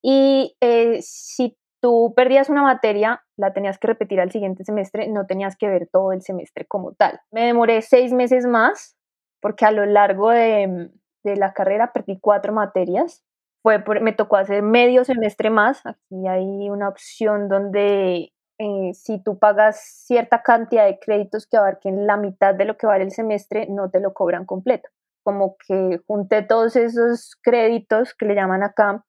Y 0.02 0.56
eh, 0.62 1.00
si 1.02 1.58
tú 1.80 2.12
perdías 2.16 2.48
una 2.50 2.62
materia, 2.62 3.24
la 3.36 3.52
tenías 3.52 3.78
que 3.78 3.88
repetir 3.88 4.20
al 4.20 4.30
siguiente 4.32 4.64
semestre, 4.64 5.08
no 5.08 5.26
tenías 5.26 5.56
que 5.56 5.68
ver 5.68 5.88
todo 5.92 6.12
el 6.12 6.22
semestre 6.22 6.64
como 6.66 6.92
tal. 6.92 7.20
Me 7.30 7.42
demoré 7.46 7.82
seis 7.82 8.12
meses 8.12 8.46
más 8.46 8.96
porque 9.40 9.64
a 9.66 9.70
lo 9.70 9.86
largo 9.86 10.30
de, 10.30 10.90
de 11.24 11.36
la 11.36 11.52
carrera 11.52 11.92
perdí 11.92 12.18
cuatro 12.20 12.52
materias. 12.52 13.24
Fue 13.62 13.80
por- 13.80 14.00
me 14.00 14.12
tocó 14.12 14.36
hacer 14.36 14.62
medio 14.62 15.04
semestre 15.04 15.50
más. 15.50 15.84
Aquí 15.86 16.26
hay 16.28 16.70
una 16.70 16.88
opción 16.88 17.48
donde 17.48 18.32
eh, 18.58 18.90
si 18.94 19.22
tú 19.22 19.38
pagas 19.38 19.80
cierta 20.06 20.42
cantidad 20.42 20.86
de 20.86 20.98
créditos 20.98 21.46
que 21.46 21.56
abarquen 21.56 22.06
la 22.06 22.16
mitad 22.16 22.54
de 22.54 22.64
lo 22.64 22.76
que 22.76 22.86
vale 22.86 23.04
el 23.04 23.12
semestre, 23.12 23.66
no 23.68 23.90
te 23.90 24.00
lo 24.00 24.12
cobran 24.14 24.46
completo. 24.46 24.88
Como 25.24 25.56
que 25.66 26.00
junté 26.06 26.42
todos 26.42 26.74
esos 26.76 27.36
créditos 27.42 28.14
que 28.14 28.26
le 28.26 28.34
llaman 28.34 28.62
acá 28.62 29.04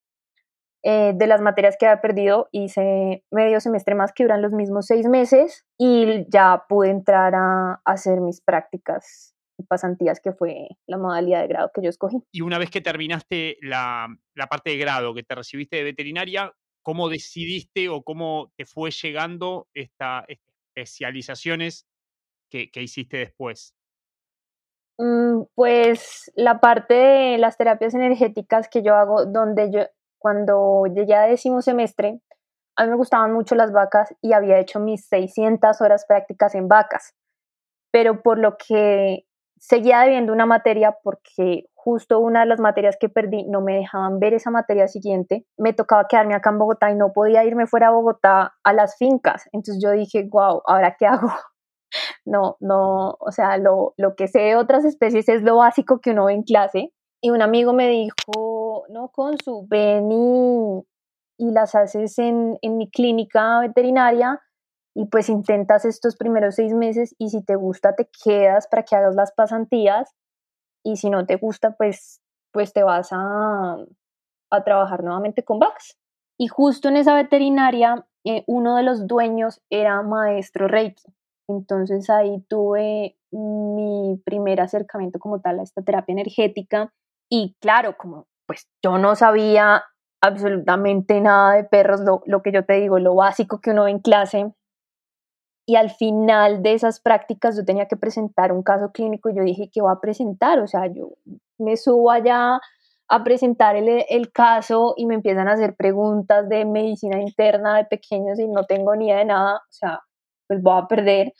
eh, 0.83 1.11
de 1.13 1.27
las 1.27 1.41
materias 1.41 1.75
que 1.77 1.85
había 1.85 2.01
perdido, 2.01 2.47
hice 2.51 3.25
medio 3.31 3.59
semestre 3.59 3.95
más 3.95 4.13
que 4.13 4.23
duran 4.23 4.41
los 4.41 4.53
mismos 4.53 4.85
seis 4.85 5.07
meses 5.07 5.65
y 5.77 6.25
ya 6.29 6.63
pude 6.69 6.89
entrar 6.89 7.35
a, 7.35 7.81
hacer 7.83 8.21
mis 8.21 8.39
prácticas 8.41 9.35
y 9.57 9.63
pasantías, 9.63 10.21
que 10.21 10.31
fue 10.31 10.69
la 10.87 10.97
modalidad 10.97 11.41
de 11.41 11.47
grado 11.47 11.71
que 11.73 11.81
yo 11.81 11.89
escogí. 11.89 12.23
Y 12.31 12.41
una 12.41 12.57
vez 12.57 12.69
que 12.69 12.79
terminaste 12.79 13.57
la, 13.61 14.07
la 14.35 14.47
parte 14.47 14.69
de 14.69 14.77
grado, 14.77 15.13
que 15.13 15.23
te 15.23 15.35
recibiste 15.35 15.75
de 15.75 15.83
veterinaria, 15.83 16.53
¿cómo 16.81 17.09
decidiste 17.09 17.89
o 17.89 18.01
cómo 18.03 18.53
te 18.55 18.65
fue 18.65 18.91
llegando 18.91 19.67
estas 19.73 20.23
especializaciones 20.29 21.87
que, 22.49 22.71
que 22.71 22.81
hiciste 22.81 23.17
después? 23.17 23.75
Mm, 24.97 25.43
pues 25.55 26.31
la 26.35 26.59
parte 26.59 26.93
de 26.93 27.37
las 27.37 27.57
terapias 27.57 27.93
energéticas 27.93 28.67
que 28.67 28.81
yo 28.81 28.95
hago, 28.95 29.25
donde 29.25 29.71
yo 29.71 29.81
cuando 30.19 30.83
llegué 30.85 31.15
a 31.15 31.27
décimo 31.27 31.61
semestre, 31.61 32.21
a 32.75 32.83
mí 32.83 32.91
me 32.91 32.97
gustaban 32.97 33.33
mucho 33.33 33.55
las 33.55 33.71
vacas 33.71 34.13
y 34.21 34.33
había 34.33 34.59
hecho 34.59 34.79
mis 34.79 35.07
600 35.07 35.81
horas 35.81 36.05
prácticas 36.07 36.55
en 36.55 36.67
vacas, 36.67 37.13
pero 37.91 38.21
por 38.21 38.37
lo 38.37 38.55
que 38.57 39.25
seguía 39.59 40.01
debiendo 40.01 40.31
una 40.31 40.45
materia 40.45 40.97
porque 41.03 41.65
justo 41.73 42.19
una 42.19 42.41
de 42.41 42.45
las 42.45 42.59
materias 42.59 42.97
que 42.99 43.09
perdí 43.09 43.45
no 43.47 43.61
me 43.61 43.75
dejaban 43.75 44.19
ver 44.19 44.33
esa 44.33 44.51
materia 44.51 44.87
siguiente, 44.87 45.45
me 45.57 45.73
tocaba 45.73 46.07
quedarme 46.07 46.35
acá 46.35 46.49
en 46.49 46.59
Bogotá 46.59 46.91
y 46.91 46.95
no 46.95 47.13
podía 47.13 47.43
irme 47.43 47.67
fuera 47.67 47.87
a 47.87 47.91
Bogotá 47.91 48.53
a 48.63 48.73
las 48.73 48.97
fincas. 48.97 49.43
Entonces 49.51 49.81
yo 49.83 49.91
dije, 49.91 50.27
wow, 50.29 50.61
¿ahora 50.65 50.95
qué 50.97 51.07
hago? 51.07 51.29
No, 52.23 52.55
no, 52.59 53.17
o 53.19 53.31
sea, 53.31 53.57
lo, 53.57 53.95
lo 53.97 54.15
que 54.15 54.27
sé 54.27 54.41
de 54.41 54.55
otras 54.55 54.85
especies 54.85 55.27
es 55.27 55.41
lo 55.41 55.57
básico 55.57 55.99
que 55.99 56.11
uno 56.11 56.25
ve 56.25 56.33
en 56.33 56.43
clase. 56.43 56.93
Y 57.21 57.31
un 57.31 57.41
amigo 57.41 57.73
me 57.73 57.89
dijo, 57.89 58.85
no, 58.89 59.09
con 59.09 59.37
su 59.43 59.65
ven 59.67 60.11
y, 60.11 61.51
las 61.51 61.75
haces 61.75 62.19
en, 62.19 62.57
en 62.61 62.77
mi 62.77 62.89
clínica 62.89 63.59
veterinaria 63.59 64.41
y 64.93 65.05
pues 65.05 65.29
intentas 65.29 65.85
estos 65.85 66.17
primeros 66.17 66.55
seis 66.55 66.73
meses 66.73 67.15
y 67.17 67.29
si 67.29 67.43
te 67.43 67.55
gusta 67.55 67.95
te 67.95 68.09
quedas 68.23 68.67
para 68.67 68.83
que 68.83 68.95
hagas 68.95 69.15
las 69.15 69.31
pasantías 69.31 70.13
y 70.83 70.97
si 70.97 71.09
no 71.09 71.25
te 71.25 71.37
gusta 71.37 71.75
pues, 71.77 72.21
pues 72.51 72.73
te 72.73 72.83
vas 72.83 73.09
a, 73.11 73.77
a 74.51 74.63
trabajar 74.63 75.03
nuevamente 75.03 75.43
con 75.43 75.59
VAX. 75.59 75.97
Y 76.37 76.47
justo 76.47 76.89
en 76.89 76.97
esa 76.97 77.15
veterinaria 77.15 78.05
eh, 78.25 78.43
uno 78.47 78.75
de 78.75 78.83
los 78.83 79.07
dueños 79.07 79.61
era 79.69 80.01
maestro 80.01 80.67
Reiki. 80.67 81.13
Entonces 81.47 82.09
ahí 82.09 82.41
tuve 82.47 83.17
mi 83.31 84.21
primer 84.25 84.61
acercamiento 84.61 85.19
como 85.19 85.41
tal 85.41 85.59
a 85.59 85.63
esta 85.63 85.81
terapia 85.81 86.13
energética 86.13 86.93
y 87.29 87.55
claro, 87.61 87.95
como 87.97 88.27
pues 88.47 88.67
yo 88.83 88.97
no 88.97 89.15
sabía 89.15 89.83
absolutamente 90.21 91.21
nada 91.21 91.53
de 91.53 91.63
perros, 91.63 92.01
lo, 92.01 92.41
que 92.41 92.51
yo 92.51 92.65
te 92.65 92.73
digo, 92.73 92.97
lo 92.99 93.15
básico 93.15 93.61
que 93.61 93.69
uno 93.71 93.83
ve 93.83 93.91
en 93.91 93.99
clase. 93.99 94.51
Y 95.67 95.75
al 95.75 95.91
final 95.91 96.63
de 96.63 96.73
esas 96.73 96.99
prácticas 96.99 97.55
yo 97.55 97.63
tenía 97.63 97.87
que 97.87 97.95
presentar 97.95 98.51
un 98.51 98.63
caso 98.63 98.91
clínico 98.91 99.29
y 99.29 99.35
yo 99.35 99.43
dije, 99.43 99.69
¿qué 99.71 99.81
voy 99.81 99.91
a 99.91 99.99
presentar? 100.01 100.59
O 100.59 100.67
sea, 100.67 100.87
yo 100.87 101.11
me 101.59 101.77
subo 101.77 102.09
allá 102.09 102.59
a 103.07 103.23
presentar 103.23 103.75
el, 103.75 104.03
el, 104.09 104.31
caso 104.31 104.95
y 104.97 105.05
me 105.05 105.13
empiezan 105.13 105.47
a 105.47 105.53
hacer 105.53 105.75
preguntas 105.75 106.49
de 106.49 106.65
medicina 106.65 107.21
interna 107.21 107.77
de 107.77 107.85
pequeños 107.85 108.39
y 108.39 108.47
no 108.47 108.63
tengo 108.65 108.95
ni 108.95 109.07
idea 109.07 109.17
de 109.17 109.25
nada, 109.25 109.57
o 109.57 109.71
sea, 109.71 109.99
pues 110.47 110.61
voy 110.61 110.81
a 110.81 110.87
perder. 110.87 111.33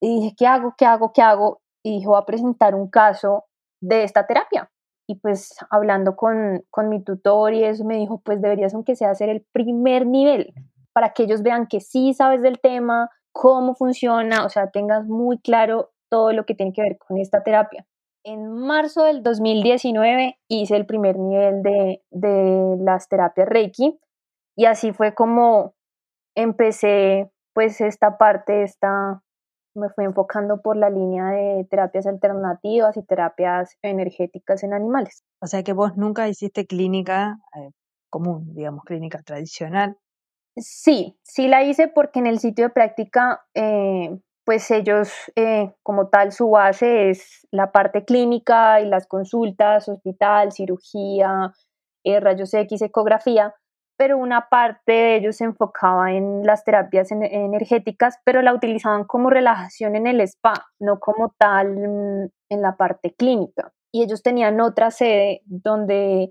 Y 0.00 0.20
dije, 0.20 0.34
¿qué 0.36 0.46
hago? 0.48 0.74
¿Qué 0.76 0.86
hago? 0.86 1.12
¿Qué 1.12 1.22
hago? 1.22 1.62
Y 1.84 1.98
dije, 1.98 2.06
voy 2.08 2.20
a 2.20 2.26
presentar 2.26 2.74
un 2.74 2.88
caso 2.90 3.44
de 3.80 4.02
esta 4.02 4.26
terapia 4.26 4.68
y 5.12 5.16
pues 5.16 5.54
hablando 5.70 6.16
con, 6.16 6.64
con 6.70 6.88
mi 6.88 7.02
tutor 7.02 7.52
y 7.52 7.64
eso 7.64 7.84
me 7.84 7.96
dijo, 7.96 8.22
pues 8.24 8.40
deberías 8.40 8.74
aunque 8.74 8.96
sea 8.96 9.10
hacer 9.10 9.28
el 9.28 9.44
primer 9.52 10.06
nivel 10.06 10.54
para 10.94 11.12
que 11.12 11.24
ellos 11.24 11.42
vean 11.42 11.66
que 11.66 11.80
sí 11.80 12.14
sabes 12.14 12.40
del 12.42 12.60
tema, 12.60 13.10
cómo 13.30 13.74
funciona, 13.74 14.44
o 14.44 14.48
sea, 14.48 14.70
tengas 14.70 15.06
muy 15.06 15.38
claro 15.38 15.90
todo 16.10 16.32
lo 16.32 16.44
que 16.46 16.54
tiene 16.54 16.72
que 16.72 16.82
ver 16.82 16.98
con 16.98 17.18
esta 17.18 17.42
terapia. 17.42 17.86
En 18.24 18.52
marzo 18.52 19.04
del 19.04 19.22
2019 19.22 20.38
hice 20.48 20.76
el 20.76 20.86
primer 20.86 21.18
nivel 21.18 21.62
de, 21.62 22.02
de 22.10 22.76
las 22.80 23.08
terapias 23.08 23.48
Reiki 23.48 23.98
y 24.56 24.64
así 24.64 24.92
fue 24.92 25.14
como 25.14 25.74
empecé 26.34 27.30
pues 27.54 27.80
esta 27.80 28.16
parte, 28.16 28.62
esta 28.62 29.21
me 29.74 29.88
fui 29.90 30.04
enfocando 30.04 30.60
por 30.60 30.76
la 30.76 30.90
línea 30.90 31.30
de 31.30 31.66
terapias 31.70 32.06
alternativas 32.06 32.96
y 32.96 33.02
terapias 33.02 33.76
energéticas 33.82 34.62
en 34.62 34.74
animales. 34.74 35.24
O 35.40 35.46
sea 35.46 35.62
que 35.62 35.72
vos 35.72 35.96
nunca 35.96 36.28
hiciste 36.28 36.66
clínica 36.66 37.38
eh, 37.56 37.70
común, 38.10 38.54
digamos, 38.54 38.84
clínica 38.84 39.22
tradicional. 39.22 39.96
Sí, 40.56 41.18
sí 41.22 41.48
la 41.48 41.64
hice 41.64 41.88
porque 41.88 42.18
en 42.18 42.26
el 42.26 42.38
sitio 42.38 42.66
de 42.66 42.74
práctica, 42.74 43.42
eh, 43.54 44.18
pues 44.44 44.70
ellos, 44.70 45.10
eh, 45.34 45.72
como 45.82 46.08
tal, 46.08 46.32
su 46.32 46.50
base 46.50 47.10
es 47.10 47.46
la 47.50 47.72
parte 47.72 48.04
clínica 48.04 48.80
y 48.80 48.86
las 48.86 49.06
consultas, 49.06 49.88
hospital, 49.88 50.52
cirugía, 50.52 51.52
rayos 52.04 52.52
X, 52.52 52.82
ecografía, 52.82 53.54
pero 54.02 54.18
una 54.18 54.48
parte 54.48 54.90
de 54.90 55.16
ellos 55.18 55.36
se 55.36 55.44
enfocaba 55.44 56.10
en 56.10 56.44
las 56.44 56.64
terapias 56.64 57.12
energéticas, 57.12 58.18
pero 58.24 58.42
la 58.42 58.52
utilizaban 58.52 59.04
como 59.04 59.30
relajación 59.30 59.94
en 59.94 60.08
el 60.08 60.20
spa, 60.22 60.54
no 60.80 60.98
como 60.98 61.32
tal 61.38 61.68
mm, 61.76 62.30
en 62.48 62.62
la 62.62 62.76
parte 62.76 63.14
clínica. 63.14 63.72
Y 63.92 64.02
ellos 64.02 64.24
tenían 64.24 64.60
otra 64.60 64.90
sede 64.90 65.42
donde 65.44 66.30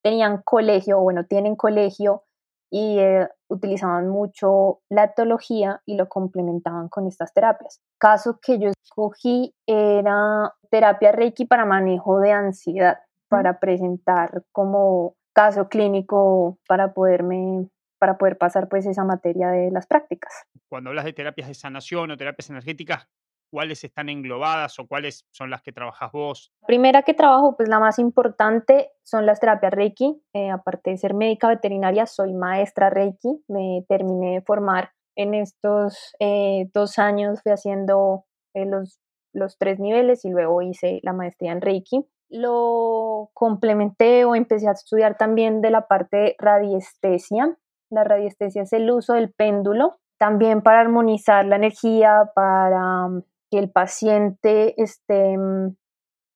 tenían 0.00 0.42
colegio, 0.44 1.00
bueno, 1.00 1.26
tienen 1.26 1.56
colegio 1.56 2.22
y 2.70 3.00
eh, 3.00 3.28
utilizaban 3.48 4.08
mucho 4.08 4.82
la 4.88 5.06
etología 5.06 5.82
y 5.86 5.96
lo 5.96 6.08
complementaban 6.08 6.88
con 6.88 7.08
estas 7.08 7.34
terapias. 7.34 7.80
Caso 7.98 8.38
que 8.40 8.60
yo 8.60 8.70
escogí 8.84 9.56
era 9.66 10.54
terapia 10.70 11.10
Reiki 11.10 11.46
para 11.46 11.64
manejo 11.64 12.20
de 12.20 12.30
ansiedad, 12.30 12.98
para 13.28 13.58
presentar 13.58 14.44
como 14.52 15.16
caso 15.38 15.68
clínico 15.68 16.58
para 16.66 16.92
poderme 16.92 17.68
para 18.00 18.18
poder 18.18 18.38
pasar 18.38 18.68
pues 18.68 18.86
esa 18.86 19.04
materia 19.04 19.50
de 19.50 19.70
las 19.70 19.86
prácticas. 19.86 20.32
Cuando 20.68 20.90
hablas 20.90 21.04
de 21.04 21.12
terapias 21.12 21.46
de 21.46 21.54
sanación 21.54 22.10
o 22.10 22.16
terapias 22.16 22.50
energéticas, 22.50 23.08
¿cuáles 23.52 23.84
están 23.84 24.08
englobadas 24.08 24.80
o 24.80 24.88
cuáles 24.88 25.26
son 25.30 25.50
las 25.50 25.62
que 25.62 25.72
trabajas 25.72 26.10
vos? 26.10 26.52
Primera 26.66 27.02
que 27.02 27.14
trabajo, 27.14 27.56
pues 27.56 27.68
la 27.68 27.78
más 27.78 28.00
importante 28.00 28.90
son 29.04 29.26
las 29.26 29.38
terapias 29.38 29.72
Reiki. 29.72 30.20
Eh, 30.32 30.50
aparte 30.50 30.90
de 30.90 30.98
ser 30.98 31.14
médica 31.14 31.48
veterinaria, 31.48 32.06
soy 32.06 32.34
maestra 32.34 32.90
Reiki. 32.90 33.44
Me 33.46 33.84
terminé 33.88 34.34
de 34.34 34.42
formar 34.42 34.90
en 35.16 35.34
estos 35.34 36.16
eh, 36.18 36.68
dos 36.74 36.98
años, 36.98 37.42
fui 37.42 37.52
haciendo 37.52 38.24
eh, 38.54 38.66
los, 38.66 39.00
los 39.32 39.56
tres 39.56 39.78
niveles 39.78 40.24
y 40.24 40.30
luego 40.30 40.62
hice 40.62 40.98
la 41.04 41.12
maestría 41.12 41.52
en 41.52 41.60
Reiki 41.60 42.08
lo 42.30 43.30
complementé 43.34 44.24
o 44.24 44.34
empecé 44.34 44.68
a 44.68 44.72
estudiar 44.72 45.16
también 45.16 45.60
de 45.60 45.70
la 45.70 45.86
parte 45.86 46.16
de 46.16 46.36
radiestesia. 46.38 47.56
La 47.90 48.04
radiestesia 48.04 48.62
es 48.62 48.72
el 48.72 48.90
uso 48.90 49.14
del 49.14 49.32
péndulo, 49.32 49.98
también 50.18 50.62
para 50.62 50.80
armonizar 50.80 51.46
la 51.46 51.56
energía, 51.56 52.30
para 52.34 53.08
mm, 53.08 53.22
que 53.50 53.58
el 53.58 53.70
paciente 53.70 54.80
esté, 54.80 55.38
mm, 55.38 55.76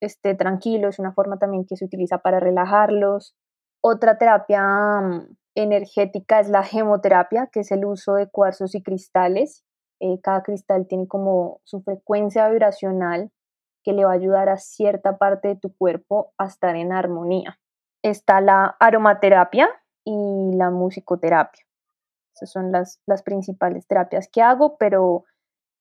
esté 0.01 0.35
tranquilo, 0.35 0.89
es 0.89 0.99
una 0.99 1.13
forma 1.13 1.39
también 1.39 1.67
que 1.67 1.77
se 1.77 1.85
utiliza 1.85 2.19
para 2.19 2.41
relajarlos. 2.41 3.37
Otra 3.83 4.17
terapia 4.17 4.63
mm, 4.63 5.37
energética 5.57 6.41
es 6.41 6.49
la 6.49 6.63
gemoterapia, 6.63 7.49
que 7.53 7.61
es 7.61 7.71
el 7.71 7.85
uso 7.85 8.15
de 8.15 8.29
cuarzos 8.31 8.75
y 8.75 8.83
cristales. 8.83 9.65
Eh, 10.01 10.21
cada 10.23 10.43
cristal 10.43 10.87
tiene 10.89 11.07
como 11.07 11.61
su 11.65 11.83
frecuencia 11.83 12.49
vibracional 12.49 13.31
que 13.83 13.93
le 13.93 14.05
va 14.05 14.13
a 14.13 14.15
ayudar 14.15 14.49
a 14.49 14.57
cierta 14.57 15.19
parte 15.19 15.49
de 15.49 15.57
tu 15.57 15.75
cuerpo 15.77 16.33
a 16.39 16.47
estar 16.47 16.77
en 16.77 16.93
armonía. 16.93 17.59
Está 18.03 18.41
la 18.41 18.77
aromaterapia 18.81 19.69
y 20.05 20.53
la 20.57 20.71
musicoterapia. 20.71 21.65
Esas 22.35 22.51
son 22.51 22.73
las, 22.73 23.01
las 23.07 23.23
principales 23.23 23.87
terapias 23.87 24.29
que 24.29 24.43
hago, 24.43 24.77
pero 24.79 25.25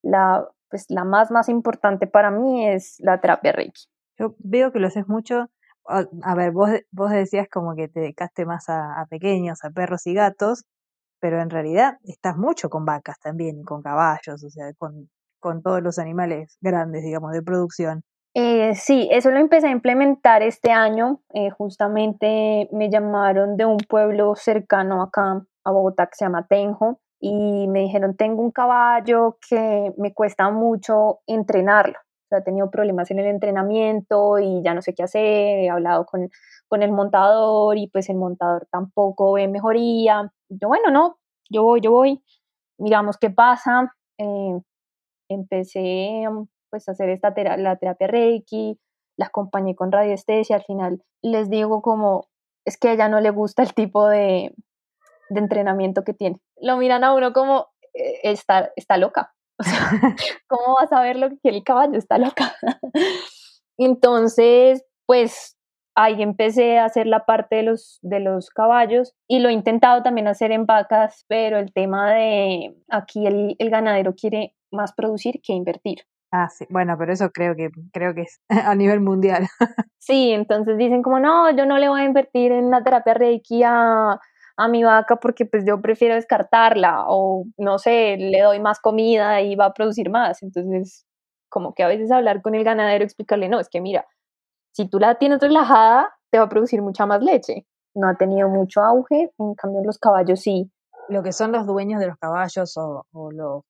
la, 0.04 0.48
pues, 0.70 0.86
la 0.90 1.04
más, 1.04 1.32
más 1.32 1.50
importante 1.50 2.08
para 2.08 2.32
mí 2.32 2.68
es 2.68 2.98
la 3.00 3.22
terapia 3.22 3.52
Reiki. 3.52 3.86
Yo 4.18 4.36
veo 4.40 4.72
que 4.72 4.80
lo 4.80 4.88
haces 4.88 5.08
mucho. 5.08 5.50
A 5.86 6.36
ver, 6.36 6.52
vos, 6.52 6.70
vos 6.92 7.10
decías 7.10 7.48
como 7.52 7.76
que 7.76 7.88
te 7.88 8.02
dedicaste 8.02 8.46
más 8.46 8.70
a, 8.70 9.02
a 9.02 9.06
pequeños, 9.08 9.64
a 9.64 9.72
perros 9.72 10.06
y 10.06 10.14
gatos, 10.14 10.66
pero 11.20 11.42
en 11.42 11.50
realidad 11.50 11.98
estás 12.04 12.38
mucho 12.38 12.70
con 12.70 12.86
vacas 12.86 13.20
también 13.20 13.64
con 13.64 13.82
caballos, 13.82 14.44
o 14.44 14.50
sea, 14.50 14.74
con 14.78 15.10
con 15.42 15.62
todos 15.62 15.82
los 15.84 16.00
animales 16.00 16.58
grandes, 16.62 17.04
digamos, 17.04 17.34
de 17.34 17.42
producción. 17.42 18.04
Eh, 18.34 18.76
sí, 18.76 19.10
eso 19.12 19.30
lo 19.30 19.40
empecé 19.40 19.68
a 19.68 19.72
implementar 19.72 20.42
este 20.42 20.72
año. 20.72 21.22
Eh, 21.34 21.50
justamente 21.50 22.70
me 22.72 22.90
llamaron 22.90 23.58
de 23.58 23.66
un 23.66 23.78
pueblo 23.78 24.36
cercano 24.36 25.02
acá 25.02 25.46
a 25.66 25.72
Bogotá 25.72 26.06
que 26.06 26.16
se 26.16 26.26
llama 26.26 26.48
Tenjo 26.48 27.02
y 27.20 27.68
me 27.68 27.82
dijeron, 27.82 28.16
tengo 28.16 28.42
un 28.42 28.52
caballo 28.52 29.38
que 29.48 29.94
me 29.98 30.14
cuesta 30.14 30.50
mucho 30.50 31.20
entrenarlo. 31.28 31.98
O 32.00 32.28
sea, 32.30 32.40
he 32.40 32.44
tenido 32.44 32.72
problemas 32.72 33.12
en 33.12 33.20
el 33.20 33.28
entrenamiento 33.28 34.40
y 34.40 34.64
ya 34.64 34.74
no 34.74 34.82
sé 34.82 34.94
qué 34.94 35.04
hacer. 35.04 35.60
He 35.60 35.70
hablado 35.70 36.06
con, 36.06 36.30
con 36.70 36.82
el 36.84 36.92
montador 36.92 37.78
y 37.78 37.88
pues 37.88 38.10
el 38.10 38.16
montador 38.16 38.68
tampoco 38.72 39.34
ve 39.34 39.50
mejoría. 39.50 40.32
Yo, 40.50 40.70
bueno, 40.70 40.90
no, 40.90 41.20
yo 41.50 41.64
voy, 41.64 41.82
yo 41.82 41.92
voy. 41.92 42.24
Miramos 42.78 43.18
qué 43.18 43.30
pasa. 43.30 43.94
Eh, 44.18 44.60
empecé 45.34 46.26
pues 46.70 46.88
a 46.88 46.94
hacer 46.94 47.10
esta 47.10 47.34
la 47.58 47.76
terapia 47.76 48.08
Reiki, 48.08 48.80
la 49.18 49.28
acompañé 49.28 49.76
con 49.76 49.92
radiestesia. 49.92 50.56
Al 50.56 50.64
final 50.64 51.04
les 51.22 51.50
digo 51.50 51.82
como, 51.82 52.30
es 52.66 52.78
que 52.78 52.90
a 52.90 52.94
ella 52.94 53.10
no 53.10 53.20
le 53.20 53.30
gusta 53.30 53.64
el 53.64 53.74
tipo 53.74 54.08
de, 54.08 54.56
de 55.30 55.40
entrenamiento 55.40 56.04
que 56.04 56.14
tiene. 56.14 56.40
Lo 56.60 56.78
miran 56.78 57.04
a 57.04 57.14
uno 57.14 57.34
como, 57.34 57.68
eh, 57.94 58.20
está, 58.24 58.72
está 58.76 58.98
loca. 58.98 59.34
¿cómo 60.48 60.76
vas 60.76 60.92
a 60.92 61.02
ver 61.02 61.18
lo 61.18 61.30
que 61.30 61.38
el 61.44 61.64
caballo? 61.64 61.98
Está 61.98 62.18
loca. 62.18 62.56
Entonces, 63.78 64.84
pues 65.06 65.58
ahí 65.96 66.22
empecé 66.22 66.80
a 66.80 66.86
hacer 66.86 67.08
la 67.08 67.26
parte 67.26 67.58
de 67.58 67.64
los, 67.64 68.00
de 68.02 68.20
los 68.20 68.50
caballos 68.50 69.14
y 69.28 69.40
lo 69.40 69.50
he 69.50 69.54
intentado 69.54 70.04
también 70.04 70.28
hacer 70.28 70.52
en 70.52 70.66
vacas, 70.66 71.26
pero 71.28 71.60
el 71.60 71.74
tema 71.74 72.14
de 72.14 72.76
aquí 72.90 73.28
el, 73.28 73.56
el 73.60 73.70
ganadero 73.70 74.16
quiere 74.16 74.56
más 74.72 74.94
producir 74.94 75.42
que 75.44 75.54
invertir. 75.54 76.00
Ah, 76.32 76.48
sí. 76.50 76.66
Bueno, 76.70 76.96
pero 76.98 77.12
eso 77.12 77.30
creo 77.32 77.56
que 77.56 77.70
creo 77.92 78.14
que 78.14 78.22
es 78.22 78.42
a 78.66 78.76
nivel 78.76 79.02
mundial. 79.02 79.48
sí, 80.00 80.32
entonces 80.32 80.78
dicen 80.78 81.04
como 81.04 81.20
no, 81.20 81.52
yo 81.56 81.66
no 81.66 81.78
le 81.78 81.90
voy 81.90 82.02
a 82.02 82.06
invertir 82.06 82.52
en 82.52 82.66
una 82.66 82.84
terapia 82.84 83.14
reiki 83.14 83.64
a, 83.64 84.20
a 84.58 84.68
mi 84.68 84.84
vaca 84.84 85.18
porque 85.18 85.46
pues 85.46 85.66
yo 85.66 85.82
prefiero 85.82 86.16
descartarla 86.16 87.06
o 87.08 87.46
no 87.58 87.80
sé, 87.80 88.18
le 88.18 88.42
doy 88.42 88.60
más 88.60 88.80
comida 88.80 89.42
y 89.42 89.56
va 89.56 89.66
a 89.66 89.74
producir 89.74 90.10
más. 90.10 90.42
Entonces, 90.44 91.06
como 91.50 91.74
que 91.74 91.84
a 91.84 91.88
veces 91.88 92.12
hablar 92.12 92.42
con 92.42 92.56
el 92.56 92.64
ganadero, 92.64 93.04
explicarle, 93.04 93.50
no, 93.50 93.60
es 93.60 93.70
que 93.70 93.82
mira, 93.82 94.06
si 94.72 94.88
tú 94.88 95.00
la 95.00 95.16
tienes 95.16 95.42
relajada, 95.42 96.10
te 96.32 96.40
va 96.40 96.46
a 96.46 96.50
producir 96.50 96.82
mucha 96.82 97.06
más 97.06 97.22
leche. 97.22 97.66
No 97.94 98.08
ha 98.08 98.16
tenido 98.16 98.50
mucho 98.50 98.82
auge, 98.82 99.32
en 99.38 99.54
cambio 99.56 99.82
los 99.84 100.00
caballos 100.00 100.40
sí. 100.40 100.72
Lo 101.10 101.24
que 101.24 101.34
son 101.34 101.52
los 101.52 101.68
dueños 101.68 102.00
de 102.00 102.08
los 102.08 102.18
caballos 102.18 102.78
o, 102.78 103.06
o, 103.12 103.32
los 103.32 103.64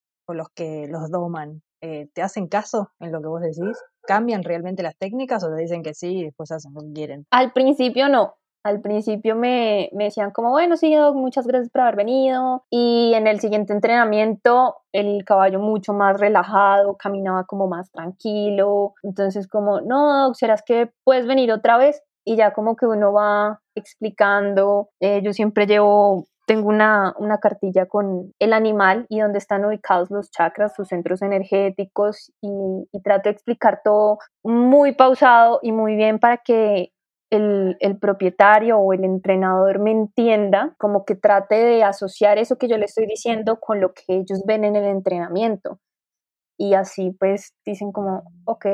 que 0.55 0.88
los 0.88 1.09
doman, 1.09 1.61
eh, 1.81 2.07
¿te 2.13 2.21
hacen 2.21 2.47
caso 2.47 2.91
en 3.00 3.11
lo 3.11 3.21
que 3.21 3.27
vos 3.27 3.41
decís? 3.41 3.77
¿Cambian 4.03 4.43
realmente 4.43 4.83
las 4.83 4.97
técnicas 4.97 5.43
o 5.43 5.50
te 5.50 5.61
dicen 5.61 5.83
que 5.83 5.93
sí 5.93 6.19
y 6.19 6.23
después 6.25 6.51
hacen 6.51 6.73
lo 6.73 6.81
que 6.81 6.93
quieren? 6.93 7.25
Al 7.31 7.51
principio 7.53 8.09
no, 8.09 8.35
al 8.63 8.81
principio 8.81 9.35
me, 9.35 9.89
me, 9.93 10.05
decían 10.05 10.31
como, 10.31 10.51
bueno, 10.51 10.77
sí, 10.77 10.95
muchas 11.15 11.47
gracias 11.47 11.71
por 11.71 11.81
haber 11.81 11.95
venido. 11.95 12.63
Y 12.69 13.13
en 13.15 13.25
el 13.27 13.39
siguiente 13.39 13.73
entrenamiento, 13.73 14.75
el 14.91 15.25
caballo 15.25 15.59
mucho 15.59 15.93
más 15.93 16.19
relajado, 16.19 16.95
caminaba 16.97 17.45
como 17.45 17.67
más 17.67 17.91
tranquilo. 17.91 18.93
Entonces 19.03 19.47
como, 19.47 19.81
no, 19.81 20.33
¿serás 20.35 20.61
que 20.63 20.91
puedes 21.03 21.25
venir 21.25 21.51
otra 21.51 21.77
vez? 21.77 22.03
Y 22.23 22.35
ya 22.35 22.53
como 22.53 22.75
que 22.75 22.85
uno 22.85 23.11
va 23.13 23.61
explicando. 23.75 24.89
Eh, 25.00 25.21
yo 25.23 25.33
siempre 25.33 25.65
llevo 25.65 26.27
tengo 26.51 26.67
una, 26.67 27.13
una, 27.17 27.38
cartilla 27.38 27.86
con 27.86 28.34
el 28.38 28.51
animal 28.51 29.05
y 29.08 29.22
donde 29.22 29.38
están 29.38 29.63
ubicados 29.63 30.12
los 30.12 30.31
chakras, 30.31 30.75
sus 30.75 30.89
centros 30.89 31.22
energéticos 31.22 32.34
y, 32.41 32.50
y, 32.91 33.01
trato 33.01 33.29
de 33.29 33.36
explicar 33.36 33.79
todo 33.86 34.17
muy 34.43 34.93
pausado 34.93 35.60
y 35.62 35.72
muy 35.72 35.96
bien 35.96 36.20
para 36.20 36.36
que 36.36 36.91
el, 37.29 37.77
el, 37.79 37.98
propietario 37.98 38.79
o 38.79 38.91
el 38.91 39.05
entrenador 39.05 39.79
me 39.79 39.91
entienda, 39.91 40.75
como 40.77 41.05
que 41.05 41.15
trate 41.15 41.55
de 41.55 41.86
asociar 41.86 42.38
eso 42.38 42.58
que 42.58 42.67
yo 42.67 42.77
le 42.77 42.84
estoy 42.84 43.05
diciendo 43.05 43.61
con 43.61 43.79
lo 43.79 43.94
que 43.94 44.03
ellos 44.09 44.44
ven 44.46 44.66
en 44.66 44.75
el 44.75 44.83
entrenamiento. 44.83 45.79
Y 46.57 46.74
así 46.74 47.16
pues 47.18 47.53
dicen 47.66 47.94
como, 47.94 48.24
ok, 48.44 48.66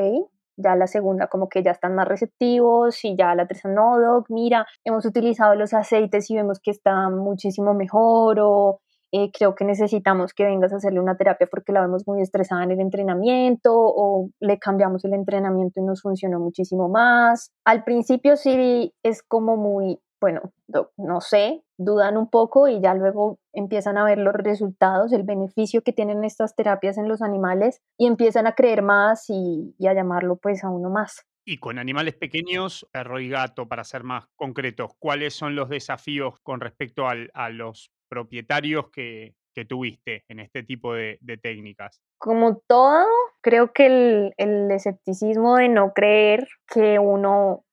ya 0.58 0.76
la 0.76 0.86
segunda 0.86 1.28
como 1.28 1.48
que 1.48 1.62
ya 1.62 1.70
están 1.70 1.94
más 1.94 2.06
receptivos 2.06 3.04
y 3.04 3.16
ya 3.16 3.34
la 3.34 3.46
tercera, 3.46 3.72
no, 3.74 3.98
Doc, 3.98 4.26
mira, 4.28 4.66
hemos 4.84 5.06
utilizado 5.06 5.54
los 5.54 5.72
aceites 5.72 6.30
y 6.30 6.36
vemos 6.36 6.60
que 6.60 6.70
está 6.70 7.08
muchísimo 7.10 7.74
mejor 7.74 8.38
o 8.40 8.80
eh, 9.10 9.30
creo 9.32 9.54
que 9.54 9.64
necesitamos 9.64 10.34
que 10.34 10.44
vengas 10.44 10.72
a 10.72 10.76
hacerle 10.76 11.00
una 11.00 11.16
terapia 11.16 11.46
porque 11.50 11.72
la 11.72 11.80
vemos 11.80 12.06
muy 12.06 12.20
estresada 12.20 12.64
en 12.64 12.72
el 12.72 12.80
entrenamiento 12.80 13.72
o 13.74 14.28
le 14.40 14.58
cambiamos 14.58 15.04
el 15.04 15.14
entrenamiento 15.14 15.80
y 15.80 15.84
nos 15.84 16.02
funcionó 16.02 16.40
muchísimo 16.40 16.88
más. 16.88 17.50
Al 17.64 17.84
principio 17.84 18.36
sí 18.36 18.92
es 19.02 19.22
como 19.22 19.56
muy, 19.56 19.98
bueno, 20.20 20.52
no 20.98 21.20
sé, 21.22 21.62
dudan 21.78 22.16
un 22.16 22.28
poco 22.28 22.68
y 22.68 22.80
ya 22.80 22.94
luego 22.94 23.38
empiezan 23.52 23.96
a 23.96 24.04
ver 24.04 24.18
los 24.18 24.34
resultados, 24.34 25.12
el 25.12 25.22
beneficio 25.22 25.82
que 25.82 25.92
tienen 25.92 26.24
estas 26.24 26.54
terapias 26.54 26.98
en 26.98 27.08
los 27.08 27.22
animales 27.22 27.80
y 27.96 28.06
empiezan 28.06 28.46
a 28.46 28.54
creer 28.54 28.82
más 28.82 29.30
y, 29.30 29.74
y 29.78 29.86
a 29.86 29.94
llamarlo 29.94 30.36
pues 30.36 30.64
a 30.64 30.68
uno 30.68 30.90
más. 30.90 31.24
Y 31.44 31.58
con 31.58 31.78
animales 31.78 32.14
pequeños, 32.14 32.86
perro 32.92 33.20
y 33.20 33.30
gato, 33.30 33.68
para 33.68 33.82
ser 33.82 34.04
más 34.04 34.26
concretos, 34.36 34.90
¿cuáles 34.98 35.32
son 35.32 35.56
los 35.56 35.70
desafíos 35.70 36.38
con 36.42 36.60
respecto 36.60 37.08
al, 37.08 37.30
a 37.32 37.48
los 37.48 37.90
propietarios 38.10 38.90
que, 38.90 39.34
que 39.54 39.64
tuviste 39.64 40.24
en 40.28 40.40
este 40.40 40.62
tipo 40.62 40.92
de, 40.92 41.18
de, 41.20 41.38
técnicas? 41.38 42.02
Como 42.18 42.58
todo, 42.66 43.06
creo 43.40 43.72
que 43.72 43.86
el, 43.86 44.34
el, 44.36 44.70
escepticismo 44.70 45.56
de 45.56 45.68
no 45.68 45.92
creer 45.94 46.46
que 46.66 46.98
uno 46.98 47.64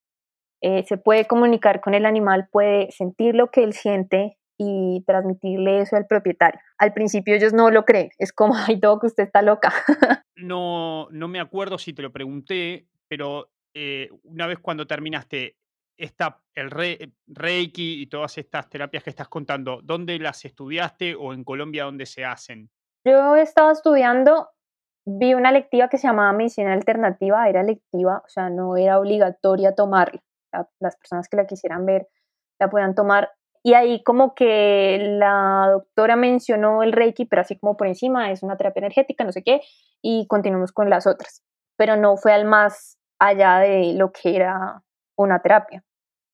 eh, 0.66 0.84
se 0.88 0.98
puede 0.98 1.26
comunicar 1.28 1.80
con 1.80 1.94
el 1.94 2.08
animal, 2.08 2.48
puede 2.52 2.90
sentir 2.92 3.36
lo 3.36 3.52
que 3.52 3.64
él 3.64 3.74
siente 3.74 4.40
y 4.58 5.04
transmitirle 5.06 5.82
eso 5.82 5.96
al 5.96 6.08
propietario. 6.08 6.60
Al 6.80 6.92
principio 6.92 7.36
ellos 7.36 7.54
no 7.54 7.70
lo 7.70 7.86
creen, 7.86 8.10
es 8.18 8.34
como, 8.34 8.56
ay, 8.68 8.80
todo 8.80 9.00
que 9.00 9.06
usted 9.06 9.26
está 9.26 9.44
loca. 9.44 9.72
no, 10.36 11.08
no 11.12 11.28
me 11.28 11.40
acuerdo 11.40 11.78
si 11.78 11.94
te 11.94 12.02
lo 12.02 12.12
pregunté, 12.12 12.88
pero 13.08 13.52
eh, 13.76 14.10
una 14.24 14.48
vez 14.48 14.58
cuando 14.58 14.88
terminaste, 14.88 15.56
esta, 15.98 16.42
el 16.56 16.72
re, 16.72 17.12
Reiki 17.28 18.02
y 18.02 18.08
todas 18.08 18.36
estas 18.40 18.68
terapias 18.68 19.04
que 19.04 19.12
estás 19.12 19.28
contando, 19.28 19.82
¿dónde 19.84 20.18
las 20.18 20.46
estudiaste 20.46 21.14
o 21.14 21.34
en 21.34 21.44
Colombia 21.44 21.84
dónde 21.84 22.08
se 22.08 22.26
hacen? 22.26 22.72
Yo 23.06 23.36
estaba 23.36 23.72
estudiando, 23.72 24.50
vi 25.06 25.36
una 25.36 25.52
lectiva 25.52 25.90
que 25.90 26.00
se 26.00 26.08
llamaba 26.08 26.34
Medicina 26.34 26.74
Alternativa, 26.74 27.48
era 27.48 27.62
lectiva, 27.62 28.24
o 28.26 28.30
sea, 28.30 28.50
no 28.50 28.78
era 28.78 29.00
obligatoria 29.00 29.76
tomarla. 29.76 30.20
Las 30.80 30.98
personas 30.98 31.28
que 31.30 31.38
la 31.38 31.46
quisieran 31.46 31.86
ver 31.86 32.08
la 32.60 32.70
puedan 32.70 32.96
tomar. 32.96 33.30
Y 33.64 33.74
ahí 33.74 34.04
como 34.04 34.36
que 34.36 35.00
la 35.02 35.70
doctora 35.72 36.16
mencionó 36.16 36.84
el 36.84 36.92
Reiki, 36.94 37.26
pero 37.26 37.42
así 37.42 37.58
como 37.58 37.78
por 37.78 37.88
encima, 37.88 38.32
es 38.32 38.44
una 38.44 38.58
terapia 38.58 38.82
energética, 38.82 39.24
no 39.24 39.32
sé 39.32 39.42
qué, 39.44 39.62
y 40.04 40.28
continuamos 40.28 40.72
con 40.72 40.90
las 40.90 41.08
otras. 41.08 41.44
Pero 41.76 41.96
no 41.98 42.16
fue 42.16 42.32
al 42.32 42.46
más 42.46 43.00
allá 43.20 43.58
de 43.58 43.94
lo 43.94 44.12
que 44.12 44.36
era 44.36 44.84
una 45.18 45.42
terapia. 45.42 45.84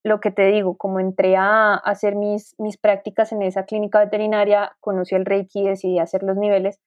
Lo 0.04 0.20
que 0.20 0.32
te 0.32 0.48
digo, 0.48 0.76
como 0.78 1.00
entré 1.00 1.38
a 1.38 1.76
hacer 1.76 2.16
mis, 2.16 2.54
mis 2.60 2.78
prácticas 2.78 3.32
en 3.32 3.44
esa 3.44 3.64
clínica 3.64 4.00
veterinaria, 4.00 4.76
conocí 4.82 5.16
el 5.16 5.26
Reiki 5.26 5.62
y 5.62 5.70
decidí 5.70 6.00
hacer 6.00 6.24
los 6.24 6.36
niveles. 6.36 6.82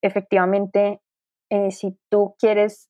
Efectivamente, 0.00 1.00
eh, 1.50 1.70
si 1.72 1.98
tú 2.08 2.36
quieres 2.38 2.88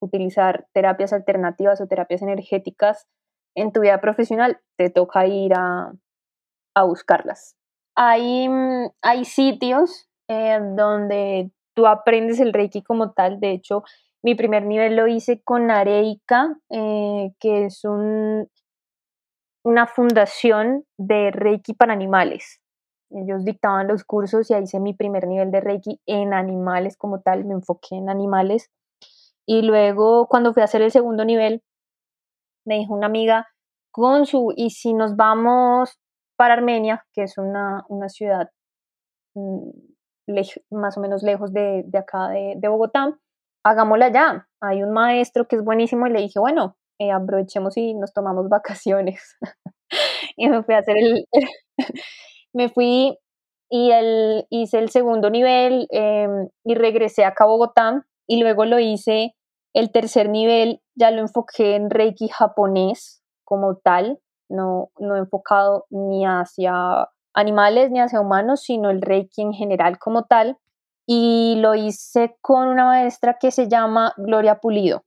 utilizar 0.00 0.66
terapias 0.72 1.12
alternativas 1.12 1.80
o 1.80 1.86
terapias 1.86 2.22
energéticas 2.22 3.06
en 3.54 3.72
tu 3.72 3.80
vida 3.80 4.00
profesional, 4.00 4.60
te 4.76 4.90
toca 4.90 5.26
ir 5.26 5.52
a, 5.54 5.92
a 6.74 6.84
buscarlas. 6.84 7.56
Hay, 7.96 8.48
hay 9.02 9.24
sitios 9.24 10.08
eh, 10.28 10.60
donde 10.76 11.50
tú 11.74 11.86
aprendes 11.86 12.38
el 12.40 12.52
Reiki 12.52 12.82
como 12.82 13.12
tal. 13.12 13.40
De 13.40 13.50
hecho, 13.50 13.82
mi 14.22 14.34
primer 14.34 14.64
nivel 14.64 14.96
lo 14.96 15.06
hice 15.06 15.42
con 15.42 15.70
Areika, 15.70 16.56
eh, 16.70 17.32
que 17.40 17.64
es 17.64 17.84
un, 17.84 18.48
una 19.64 19.86
fundación 19.86 20.84
de 20.96 21.30
Reiki 21.30 21.74
para 21.74 21.92
animales. 21.92 22.60
Ellos 23.10 23.44
dictaban 23.44 23.88
los 23.88 24.04
cursos 24.04 24.50
y 24.50 24.54
ahí 24.54 24.64
hice 24.64 24.80
mi 24.80 24.92
primer 24.92 25.26
nivel 25.26 25.50
de 25.50 25.60
Reiki 25.60 26.00
en 26.06 26.34
animales 26.34 26.96
como 26.96 27.20
tal, 27.20 27.44
me 27.44 27.54
enfoqué 27.54 27.96
en 27.96 28.10
animales. 28.10 28.70
Y 29.48 29.62
luego 29.62 30.26
cuando 30.28 30.52
fui 30.52 30.60
a 30.62 30.64
hacer 30.64 30.82
el 30.82 30.90
segundo 30.90 31.24
nivel, 31.24 31.62
me 32.66 32.76
dijo 32.76 32.94
una 32.94 33.06
amiga, 33.06 33.48
Gonzu, 33.94 34.52
¿y 34.54 34.70
si 34.70 34.92
nos 34.92 35.16
vamos 35.16 35.98
para 36.36 36.54
Armenia, 36.54 37.06
que 37.14 37.22
es 37.22 37.38
una, 37.38 37.84
una 37.88 38.08
ciudad 38.08 38.50
mm, 39.34 39.70
más 40.70 40.98
o 40.98 41.00
menos 41.00 41.22
lejos 41.22 41.52
de, 41.52 41.82
de 41.86 41.98
acá 41.98 42.28
de, 42.28 42.54
de 42.56 42.68
Bogotá? 42.68 43.18
hagámosla 43.64 44.10
ya. 44.12 44.48
Hay 44.60 44.82
un 44.82 44.92
maestro 44.92 45.46
que 45.46 45.56
es 45.56 45.64
buenísimo 45.64 46.06
y 46.06 46.10
le 46.10 46.20
dije, 46.20 46.38
bueno, 46.38 46.76
eh, 46.98 47.12
aprovechemos 47.12 47.76
y 47.76 47.94
nos 47.94 48.12
tomamos 48.12 48.48
vacaciones. 48.50 49.36
y 50.36 50.48
me 50.48 50.62
fui 50.62 50.74
a 50.74 50.78
hacer 50.78 50.96
el, 50.98 51.26
me 52.52 52.68
fui 52.68 53.18
y 53.70 53.90
el, 53.90 54.46
hice 54.50 54.78
el 54.78 54.88
segundo 54.88 55.30
nivel 55.30 55.86
em, 55.90 56.48
y 56.64 56.74
regresé 56.74 57.24
acá 57.24 57.44
a 57.44 57.48
Bogotá 57.48 58.06
y 58.26 58.40
luego 58.40 58.64
lo 58.64 58.78
hice 58.78 59.34
el 59.78 59.92
tercer 59.92 60.28
nivel, 60.28 60.82
ya 60.96 61.12
lo 61.12 61.20
enfoqué 61.20 61.76
en 61.76 61.88
Reiki 61.88 62.28
japonés 62.28 63.22
como 63.44 63.76
tal, 63.76 64.18
no, 64.48 64.90
no 64.98 65.16
enfocado 65.16 65.86
ni 65.90 66.24
hacia 66.26 67.08
animales 67.32 67.92
ni 67.92 68.00
hacia 68.00 68.20
humanos, 68.20 68.62
sino 68.62 68.90
el 68.90 69.00
Reiki 69.00 69.40
en 69.42 69.52
general 69.52 69.98
como 69.98 70.24
tal. 70.24 70.58
Y 71.06 71.54
lo 71.60 71.76
hice 71.76 72.36
con 72.40 72.66
una 72.66 72.86
maestra 72.86 73.38
que 73.40 73.52
se 73.52 73.68
llama 73.68 74.12
Gloria 74.16 74.56
Pulido. 74.56 75.04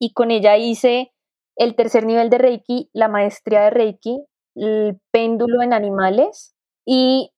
Y 0.00 0.14
con 0.14 0.30
ella 0.30 0.56
hice 0.56 1.12
el 1.56 1.76
tercer 1.76 2.06
nivel 2.06 2.30
de 2.30 2.38
Reiki, 2.38 2.88
la 2.94 3.08
maestría 3.08 3.60
de 3.64 3.70
Reiki, 3.70 4.24
el 4.54 4.98
péndulo 5.12 5.62
en 5.62 5.74
animales 5.74 6.56
y 6.86 7.32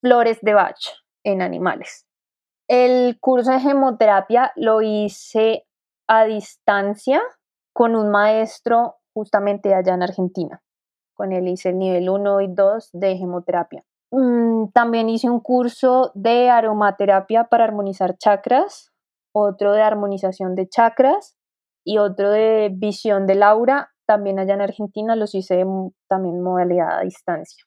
flores 0.00 0.38
de 0.40 0.54
Bach 0.54 0.80
en 1.24 1.42
animales. 1.42 2.06
El 2.68 3.18
curso 3.20 3.52
de 3.52 3.60
gemoterapia 3.60 4.52
lo 4.56 4.80
hice 4.80 5.66
a 6.10 6.24
distancia 6.24 7.22
con 7.72 7.94
un 7.94 8.10
maestro 8.10 8.96
justamente 9.14 9.72
allá 9.74 9.94
en 9.94 10.02
Argentina. 10.02 10.60
Con 11.14 11.30
él 11.32 11.46
hice 11.46 11.68
el 11.68 11.78
nivel 11.78 12.10
1 12.10 12.40
y 12.40 12.48
2 12.48 12.90
de 12.94 13.16
gemoterapia. 13.16 13.84
Mm, 14.10 14.70
también 14.74 15.08
hice 15.08 15.30
un 15.30 15.38
curso 15.38 16.10
de 16.14 16.50
aromaterapia 16.50 17.44
para 17.44 17.62
armonizar 17.62 18.18
chakras, 18.18 18.90
otro 19.32 19.72
de 19.72 19.82
armonización 19.82 20.56
de 20.56 20.68
chakras 20.68 21.36
y 21.84 21.98
otro 21.98 22.32
de 22.32 22.70
visión 22.74 23.28
del 23.28 23.44
aura, 23.44 23.92
también 24.04 24.40
allá 24.40 24.54
en 24.54 24.62
Argentina 24.62 25.14
los 25.14 25.36
hice 25.36 25.64
también 26.08 26.42
modalidad 26.42 26.98
a 26.98 27.02
distancia. 27.02 27.64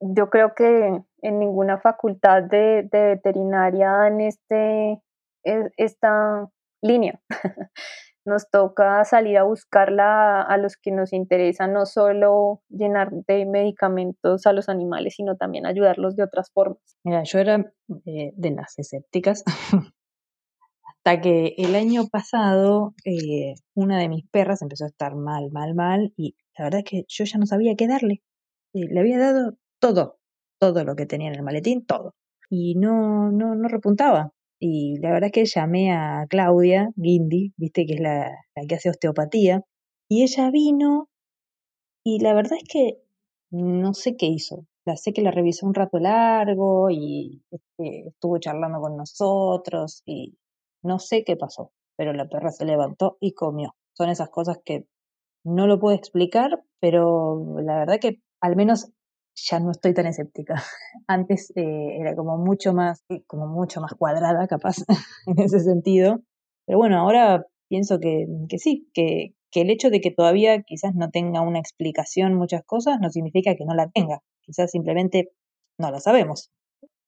Yo 0.00 0.28
creo 0.28 0.54
que 0.56 1.04
en 1.22 1.38
ninguna 1.38 1.78
facultad 1.78 2.42
de, 2.42 2.88
veterinaria 2.90 4.08
en 4.08 4.22
este, 4.22 5.00
esta 5.44 6.50
línea. 6.86 7.20
nos 8.26 8.50
toca 8.50 9.04
salir 9.04 9.38
a 9.38 9.44
buscarla 9.44 10.42
a 10.42 10.58
los 10.58 10.76
que 10.76 10.90
nos 10.90 11.12
interesa, 11.12 11.68
no 11.68 11.86
solo 11.86 12.60
llenar 12.68 13.10
de 13.12 13.46
medicamentos 13.46 14.46
a 14.46 14.52
los 14.52 14.68
animales, 14.68 15.14
sino 15.14 15.36
también 15.36 15.64
ayudarlos 15.64 16.16
de 16.16 16.24
otras 16.24 16.50
formas. 16.50 16.98
Mira, 17.04 17.22
yo 17.22 17.38
era 17.38 17.72
eh, 18.04 18.32
de 18.34 18.50
las 18.50 18.78
escépticas 18.78 19.44
hasta 20.82 21.20
que 21.20 21.54
el 21.56 21.76
año 21.76 22.08
pasado 22.08 22.94
eh, 23.04 23.54
una 23.74 23.98
de 23.98 24.08
mis 24.08 24.28
perras 24.28 24.60
empezó 24.60 24.84
a 24.84 24.88
estar 24.88 25.14
mal, 25.14 25.50
mal, 25.52 25.74
mal 25.74 26.12
y 26.16 26.36
la 26.58 26.64
verdad 26.64 26.80
es 26.84 26.90
que 26.90 27.04
yo 27.08 27.24
ya 27.24 27.38
no 27.38 27.46
sabía 27.46 27.76
qué 27.76 27.86
darle. 27.86 28.22
Eh, 28.74 28.88
le 28.90 29.00
había 29.00 29.18
dado 29.18 29.56
todo, 29.78 30.18
todo 30.58 30.84
lo 30.84 30.96
que 30.96 31.06
tenía 31.06 31.28
en 31.28 31.36
el 31.36 31.42
maletín, 31.42 31.86
todo. 31.86 32.14
Y 32.50 32.74
no, 32.74 33.30
no, 33.30 33.54
no 33.54 33.68
repuntaba. 33.68 34.32
Y 34.60 34.98
la 35.00 35.10
verdad 35.10 35.30
que 35.32 35.44
llamé 35.44 35.92
a 35.92 36.26
Claudia 36.28 36.90
Guindy, 36.96 37.52
viste 37.56 37.86
que 37.86 37.94
es 37.94 38.00
la, 38.00 38.30
la 38.54 38.66
que 38.66 38.74
hace 38.74 38.90
osteopatía, 38.90 39.62
y 40.08 40.22
ella 40.22 40.50
vino 40.50 41.08
y 42.04 42.20
la 42.20 42.34
verdad 42.34 42.58
es 42.62 42.68
que 42.68 43.02
no 43.50 43.92
sé 43.92 44.16
qué 44.16 44.26
hizo. 44.26 44.64
La 44.84 44.96
sé 44.96 45.12
que 45.12 45.22
la 45.22 45.32
revisó 45.32 45.66
un 45.66 45.74
rato 45.74 45.98
largo 45.98 46.88
y 46.88 47.42
este, 47.50 48.06
estuvo 48.08 48.38
charlando 48.38 48.80
con 48.80 48.96
nosotros 48.96 50.02
y 50.06 50.38
no 50.84 51.00
sé 51.00 51.24
qué 51.24 51.36
pasó, 51.36 51.72
pero 51.96 52.12
la 52.12 52.28
perra 52.28 52.52
se 52.52 52.64
levantó 52.64 53.16
y 53.20 53.32
comió. 53.32 53.74
Son 53.96 54.08
esas 54.08 54.30
cosas 54.30 54.58
que 54.64 54.86
no 55.44 55.66
lo 55.66 55.80
puedo 55.80 55.96
explicar, 55.96 56.62
pero 56.80 57.60
la 57.60 57.78
verdad 57.78 57.98
que 58.00 58.20
al 58.40 58.54
menos 58.54 58.92
ya 59.36 59.60
no 59.60 59.70
estoy 59.70 59.94
tan 59.94 60.06
escéptica. 60.06 60.54
Antes 61.06 61.52
eh, 61.56 61.98
era 62.00 62.16
como 62.16 62.38
mucho 62.38 62.72
más, 62.72 63.04
eh, 63.08 63.22
como 63.26 63.46
mucho 63.46 63.80
más 63.80 63.94
cuadrada, 63.94 64.46
capaz, 64.46 64.76
en 65.26 65.40
ese 65.40 65.60
sentido. 65.60 66.20
Pero 66.66 66.78
bueno, 66.78 66.98
ahora 66.98 67.46
pienso 67.68 68.00
que, 68.00 68.26
que 68.48 68.58
sí, 68.58 68.88
que, 68.94 69.34
que 69.50 69.60
el 69.60 69.70
hecho 69.70 69.90
de 69.90 70.00
que 70.00 70.10
todavía 70.10 70.62
quizás 70.62 70.94
no 70.94 71.10
tenga 71.10 71.40
una 71.40 71.58
explicación 71.58 72.34
muchas 72.34 72.64
cosas 72.64 72.98
no 73.00 73.10
significa 73.10 73.54
que 73.54 73.64
no 73.64 73.74
la 73.74 73.88
tenga. 73.90 74.22
Quizás 74.42 74.70
simplemente 74.70 75.30
no 75.78 75.90
la 75.90 76.00
sabemos. 76.00 76.50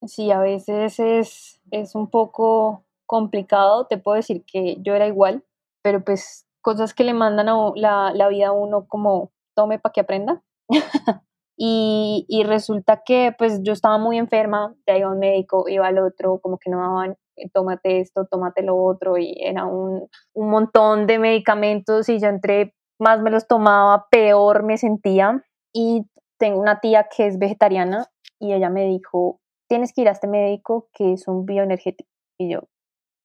Sí, 0.06 0.30
a 0.30 0.38
veces 0.38 1.00
es, 1.00 1.60
es 1.70 1.94
un 1.94 2.08
poco 2.08 2.84
complicado. 3.06 3.86
Te 3.86 3.98
puedo 3.98 4.16
decir 4.16 4.44
que 4.44 4.76
yo 4.80 4.94
era 4.94 5.08
igual, 5.08 5.44
pero 5.82 6.04
pues 6.04 6.46
cosas 6.60 6.94
que 6.94 7.04
le 7.04 7.14
mandan 7.14 7.48
a 7.48 7.72
la, 7.74 8.12
la 8.14 8.28
vida 8.28 8.48
a 8.48 8.52
uno 8.52 8.86
como 8.86 9.32
tome 9.54 9.78
para 9.78 9.92
que 9.92 10.00
aprenda. 10.00 10.42
Y, 11.60 12.44
resulta 12.46 13.02
que 13.04 13.34
pues 13.36 13.60
yo 13.64 13.72
estaba 13.72 13.98
muy 13.98 14.16
enferma, 14.16 14.76
ya 14.86 14.96
iba 14.96 15.08
a 15.08 15.12
un 15.12 15.18
médico, 15.18 15.68
iba 15.68 15.88
al 15.88 15.98
otro, 15.98 16.38
como 16.40 16.56
que 16.58 16.70
no 16.70 16.78
daban, 16.78 17.16
eh, 17.36 17.50
tómate 17.52 18.00
esto, 18.00 18.26
tómate 18.30 18.62
lo 18.62 18.76
otro, 18.76 19.18
y 19.18 19.34
era 19.40 19.66
un, 19.66 20.08
un 20.34 20.50
montón 20.50 21.08
de 21.08 21.18
medicamentos 21.18 22.08
y 22.08 22.20
yo 22.20 22.28
entre 22.28 22.74
más 23.00 23.20
me 23.20 23.30
los 23.30 23.48
tomaba, 23.48 24.06
peor 24.08 24.62
me 24.62 24.78
sentía. 24.78 25.44
Y 25.72 26.06
tengo 26.38 26.60
una 26.60 26.80
tía 26.80 27.08
que 27.14 27.26
es 27.26 27.38
vegetariana 27.38 28.06
y 28.38 28.52
ella 28.52 28.70
me 28.70 28.84
dijo, 28.86 29.40
tienes 29.68 29.92
que 29.92 30.02
ir 30.02 30.08
a 30.08 30.12
este 30.12 30.28
médico 30.28 30.88
que 30.92 31.12
es 31.12 31.28
un 31.28 31.44
bioenergético. 31.44 32.10
Y 32.38 32.52
yo, 32.52 32.68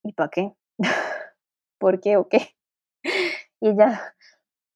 ¿y 0.03 0.13
para 0.13 0.29
qué? 0.29 0.53
¿Por 1.79 1.99
qué 2.01 2.17
o 2.17 2.27
qué? 2.27 2.49
Y 3.61 3.69
ella, 3.69 4.13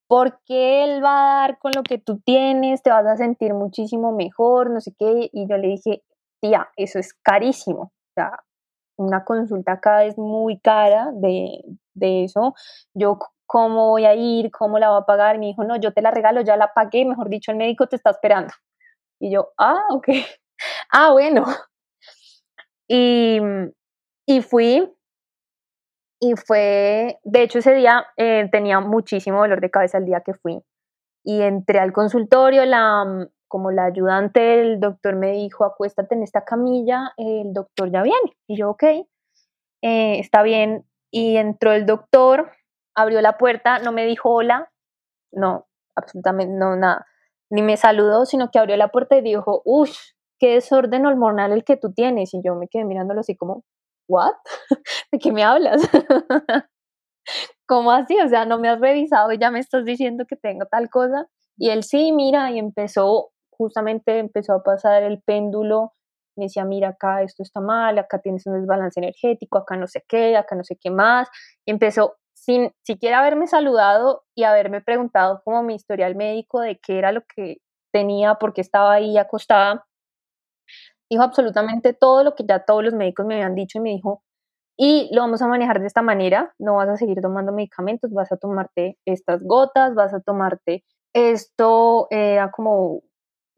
porque 0.07 0.83
él 0.83 1.03
va 1.03 1.19
a 1.19 1.41
dar 1.41 1.59
con 1.59 1.71
lo 1.75 1.83
que 1.83 1.97
tú 1.97 2.19
tienes, 2.19 2.81
te 2.81 2.89
vas 2.89 3.05
a 3.05 3.17
sentir 3.17 3.53
muchísimo 3.53 4.11
mejor, 4.13 4.71
no 4.71 4.79
sé 4.79 4.93
qué. 4.97 5.29
Y 5.33 5.47
yo 5.49 5.57
le 5.57 5.67
dije, 5.69 6.03
tía, 6.41 6.69
eso 6.77 6.99
es 6.99 7.13
carísimo. 7.13 7.81
O 7.81 8.13
sea, 8.15 8.31
una 8.97 9.25
consulta 9.25 9.73
acá 9.73 10.05
es 10.05 10.17
muy 10.17 10.59
cara 10.59 11.11
de, 11.13 11.61
de 11.93 12.23
eso. 12.23 12.53
Yo, 12.93 13.19
¿cómo 13.45 13.89
voy 13.89 14.05
a 14.05 14.15
ir? 14.15 14.51
¿Cómo 14.51 14.79
la 14.79 14.89
voy 14.89 15.01
a 15.01 15.05
pagar? 15.05 15.39
Me 15.39 15.47
dijo, 15.47 15.63
no, 15.63 15.75
yo 15.77 15.93
te 15.93 16.01
la 16.01 16.11
regalo, 16.11 16.41
ya 16.41 16.57
la 16.57 16.73
pagué, 16.73 17.05
mejor 17.05 17.29
dicho, 17.29 17.51
el 17.51 17.57
médico 17.57 17.87
te 17.87 17.97
está 17.97 18.11
esperando. 18.11 18.53
Y 19.19 19.31
yo, 19.31 19.49
ah, 19.57 19.83
ok. 19.91 20.07
ah, 20.91 21.11
bueno. 21.11 21.45
Y, 22.87 23.39
y 24.25 24.41
fui, 24.41 24.89
y 26.19 26.34
fue, 26.36 27.19
de 27.23 27.43
hecho 27.43 27.60
ese 27.60 27.73
día 27.73 28.06
eh, 28.17 28.49
tenía 28.51 28.80
muchísimo 28.80 29.39
dolor 29.39 29.62
de 29.62 29.69
cabeza 29.69 29.97
el 29.99 30.06
día 30.06 30.21
que 30.21 30.34
fui. 30.34 30.62
Y 31.23 31.41
entré 31.41 31.80
al 31.80 31.93
consultorio, 31.93 32.65
la, 32.65 33.06
mm, 33.06 33.27
como 33.47 33.71
la 33.71 33.86
ayudante 33.86 34.39
del 34.39 34.80
doctor 34.80 35.15
me 35.15 35.32
dijo, 35.32 35.65
acuéstate 35.65 36.15
en 36.15 36.23
esta 36.23 36.43
camilla, 36.43 37.13
el 37.17 37.53
doctor 37.53 37.91
ya 37.91 38.01
viene. 38.01 38.38
Y 38.47 38.58
yo, 38.58 38.71
ok, 38.71 38.84
eh, 38.84 40.19
está 40.19 40.41
bien. 40.43 40.86
Y 41.12 41.38
entró 41.38 41.71
el 41.73 41.86
doctor, 41.86 42.51
abrió 42.95 43.21
la 43.21 43.38
puerta, 43.38 43.80
no 43.80 43.91
me 43.91 44.06
dijo 44.06 44.32
hola, 44.32 44.71
no, 45.32 45.67
absolutamente 45.95 46.53
no, 46.53 46.75
nada. 46.75 47.06
Ni 47.49 47.62
me 47.62 47.77
saludó, 47.77 48.25
sino 48.25 48.49
que 48.51 48.60
abrió 48.60 48.75
la 48.77 48.89
puerta 48.89 49.17
y 49.17 49.21
dijo, 49.21 49.62
uff, 49.65 49.95
qué 50.39 50.56
desorden 50.56 51.06
hormonal 51.06 51.51
el 51.51 51.63
que 51.63 51.77
tú 51.77 51.93
tienes. 51.93 52.34
Y 52.34 52.41
yo 52.43 52.56
me 52.56 52.67
quedé 52.67 52.86
mirándolo 52.86 53.21
así 53.21 53.36
como, 53.36 53.63
¿what? 54.07 54.33
¿De 55.11 55.19
qué 55.19 55.31
me 55.31 55.43
hablas? 55.43 55.81
¿Cómo 57.67 57.91
así? 57.91 58.17
O 58.19 58.29
sea, 58.29 58.45
no 58.45 58.59
me 58.59 58.69
has 58.69 58.79
revisado 58.79 59.31
y 59.33 59.37
ya 59.37 59.51
me 59.51 59.59
estás 59.59 59.85
diciendo 59.85 60.25
que 60.27 60.37
tengo 60.37 60.65
tal 60.67 60.89
cosa. 60.89 61.27
Y 61.57 61.69
él 61.69 61.83
sí, 61.83 62.11
mira, 62.13 62.51
y 62.51 62.59
empezó, 62.59 63.31
justamente 63.51 64.19
empezó 64.19 64.53
a 64.53 64.63
pasar 64.63 65.03
el 65.03 65.21
péndulo. 65.21 65.93
Me 66.37 66.45
decía, 66.45 66.65
mira, 66.65 66.89
acá 66.89 67.23
esto 67.23 67.43
está 67.43 67.59
mal, 67.61 67.97
acá 67.97 68.19
tienes 68.19 68.45
un 68.45 68.53
desbalance 68.59 68.99
energético, 68.99 69.57
acá 69.57 69.75
no 69.75 69.87
sé 69.87 70.03
qué, 70.07 70.37
acá 70.37 70.55
no 70.55 70.63
sé 70.63 70.77
qué 70.79 70.91
más. 70.91 71.27
Y 71.65 71.71
empezó 71.71 72.15
sin 72.33 72.71
siquiera 72.83 73.19
haberme 73.19 73.47
saludado 73.47 74.23
y 74.35 74.43
haberme 74.43 74.81
preguntado 74.81 75.41
como 75.43 75.63
mi 75.63 75.75
historial 75.75 76.15
médico 76.15 76.61
de 76.61 76.79
qué 76.79 76.99
era 76.99 77.11
lo 77.11 77.23
que 77.35 77.57
tenía, 77.91 78.35
porque 78.35 78.61
estaba 78.61 78.93
ahí 78.93 79.17
acostada 79.17 79.85
dijo 81.09 81.23
absolutamente 81.23 81.93
todo 81.93 82.23
lo 82.23 82.35
que 82.35 82.45
ya 82.47 82.65
todos 82.65 82.83
los 82.83 82.93
médicos 82.93 83.25
me 83.25 83.35
habían 83.35 83.55
dicho 83.55 83.79
y 83.79 83.81
me 83.81 83.89
dijo, 83.91 84.23
y 84.77 85.09
lo 85.11 85.21
vamos 85.21 85.41
a 85.41 85.47
manejar 85.47 85.79
de 85.79 85.87
esta 85.87 86.03
manera, 86.03 86.53
no 86.59 86.75
vas 86.75 86.87
a 86.87 86.97
seguir 86.97 87.19
tomando 87.19 87.51
medicamentos, 87.51 88.11
vas 88.13 88.31
a 88.31 88.37
tomarte 88.37 88.97
estas 89.05 89.43
gotas, 89.43 89.95
vas 89.95 90.13
a 90.13 90.19
tomarte 90.19 90.83
esto, 91.13 92.07
era 92.11 92.51
como, 92.51 93.01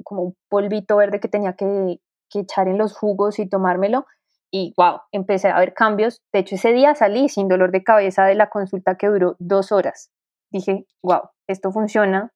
como 0.04 0.24
un 0.24 0.38
polvito 0.48 0.96
verde 0.96 1.20
que 1.20 1.28
tenía 1.28 1.54
que, 1.54 2.00
que 2.30 2.40
echar 2.40 2.70
en 2.70 2.78
los 2.78 2.96
jugos 2.98 3.38
y 3.40 3.50
tomármelo. 3.50 4.06
Y 4.52 4.74
wow, 4.78 5.02
empecé 5.12 5.50
a 5.50 5.60
ver 5.60 5.74
cambios. 5.74 6.24
De 6.32 6.40
hecho, 6.40 6.56
ese 6.56 6.72
día 6.72 6.96
salí 6.96 7.28
sin 7.28 7.50
dolor 7.50 7.72
de 7.72 7.84
cabeza 7.84 8.26
de 8.26 8.36
la 8.36 8.50
consulta 8.50 8.96
que 8.96 9.08
duró 9.08 9.36
dos 9.40 9.74
horas. 9.74 10.12
Dije, 10.52 10.86
wow, 11.04 11.30
esto 11.48 11.72
funciona 11.72 12.32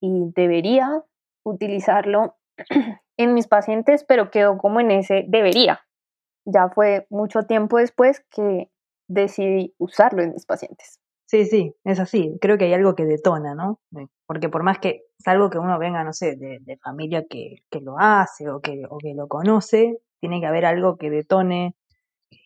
y 0.00 0.32
debería 0.34 1.04
utilizarlo 1.44 2.36
en 3.22 3.34
mis 3.34 3.46
pacientes, 3.46 4.04
pero 4.04 4.30
quedó 4.30 4.56
como 4.56 4.80
en 4.80 4.90
ese 4.90 5.24
debería. 5.28 5.80
Ya 6.46 6.70
fue 6.70 7.06
mucho 7.10 7.42
tiempo 7.42 7.78
después 7.78 8.24
que 8.30 8.70
decidí 9.08 9.74
usarlo 9.78 10.22
en 10.22 10.32
mis 10.32 10.46
pacientes. 10.46 11.00
Sí, 11.26 11.44
sí, 11.44 11.74
es 11.84 12.00
así. 12.00 12.36
Creo 12.40 12.58
que 12.58 12.64
hay 12.64 12.72
algo 12.72 12.94
que 12.94 13.04
detona, 13.04 13.54
¿no? 13.54 13.78
Porque 14.26 14.48
por 14.48 14.62
más 14.62 14.78
que 14.78 15.02
es 15.18 15.28
algo 15.28 15.50
que 15.50 15.58
uno 15.58 15.78
venga, 15.78 16.02
no 16.02 16.12
sé, 16.12 16.36
de, 16.36 16.78
familia 16.82 17.24
que, 17.28 17.62
que, 17.70 17.80
lo 17.80 17.98
hace 17.98 18.48
o 18.48 18.60
que, 18.60 18.82
o 18.88 18.98
que 18.98 19.14
lo 19.14 19.28
conoce, 19.28 19.98
tiene 20.18 20.40
que 20.40 20.46
haber 20.46 20.64
algo 20.64 20.96
que 20.96 21.10
detone, 21.10 21.76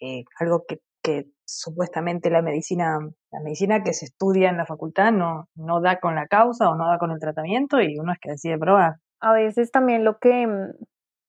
eh, 0.01 0.25
algo 0.39 0.65
que, 0.67 0.81
que 1.03 1.29
supuestamente 1.47 2.31
la 2.31 2.43
medicina, 2.43 2.99
la 3.31 3.41
medicina 3.41 3.83
que 3.83 3.95
se 3.95 4.07
estudia 4.07 4.51
en 4.51 4.57
la 4.57 4.67
facultad 4.67 5.13
no, 5.13 5.49
no 5.55 5.81
da 5.81 6.01
con 6.01 6.15
la 6.15 6.27
causa 6.27 6.69
o 6.69 6.75
no 6.75 6.89
da 6.89 6.99
con 6.99 7.11
el 7.11 7.21
tratamiento 7.21 7.81
y 7.81 7.99
uno 7.99 8.13
es 8.13 8.19
que 8.19 8.31
decide 8.33 8.59
probar. 8.59 8.97
A 9.25 9.33
veces 9.33 9.71
también 9.71 10.05
lo 10.05 10.19
que, 10.19 10.47
mm, 10.47 10.75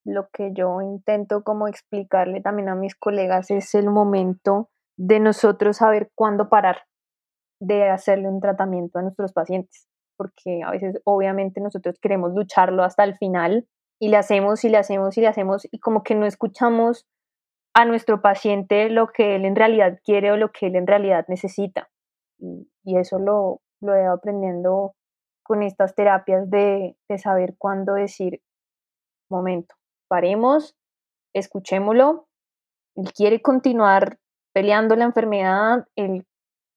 lo 0.06 0.28
que 0.34 0.52
yo 0.54 0.82
intento 0.82 1.44
como 1.44 1.68
explicarle 1.68 2.42
también 2.42 2.68
a 2.68 2.76
mis 2.76 2.94
colegas 2.94 3.50
es 3.52 3.74
el 3.74 3.90
momento 3.90 4.70
de 4.98 5.20
nosotros 5.20 5.78
saber 5.78 6.12
cuándo 6.14 6.50
parar 6.50 6.84
de 7.62 7.90
hacerle 7.90 8.28
un 8.28 8.42
tratamiento 8.42 9.00
a 9.00 9.02
nuestros 9.02 9.32
pacientes, 9.32 9.88
porque 10.18 10.62
a 10.64 10.72
veces 10.72 11.02
obviamente 11.06 11.62
nosotros 11.62 11.98
queremos 12.02 12.34
lucharlo 12.34 12.84
hasta 12.84 13.06
el 13.06 13.16
final 13.16 13.66
y 13.98 14.10
le 14.10 14.18
hacemos 14.18 14.66
y 14.66 14.70
le 14.70 14.78
hacemos 14.78 15.18
y 15.18 15.22
le 15.22 15.28
hacemos 15.28 15.66
y 15.72 15.80
como 15.80 16.04
que 16.04 16.16
no 16.16 16.26
escuchamos 16.26 17.08
a 17.74 17.86
nuestro 17.86 18.22
paciente 18.22 18.90
lo 18.90 19.08
que 19.08 19.38
él 19.38 19.46
en 19.46 19.56
realidad 19.56 20.00
quiere 20.04 20.32
o 20.32 20.38
lo 20.38 20.52
que 20.52 20.68
él 20.68 20.76
en 20.76 20.88
realidad 20.88 21.26
necesita. 21.30 21.90
Y, 22.40 22.68
eso 22.98 23.20
lo, 23.20 23.62
lo 23.80 23.96
he 23.96 24.04
ido 24.04 24.14
aprendiendo 24.14 24.96
con 25.46 25.62
estas 25.62 25.94
terapias 25.94 26.50
de, 26.50 26.98
saber 27.20 27.56
cuándo 27.60 27.94
decir, 27.94 28.42
momento, 29.30 29.76
paremos, 30.08 30.76
escuchémoslo, 31.36 32.28
él 32.96 33.14
quiere 33.14 33.42
continuar 33.44 34.18
peleando 34.54 34.96
la 34.96 35.06
enfermedad, 35.06 35.88
él 35.96 36.26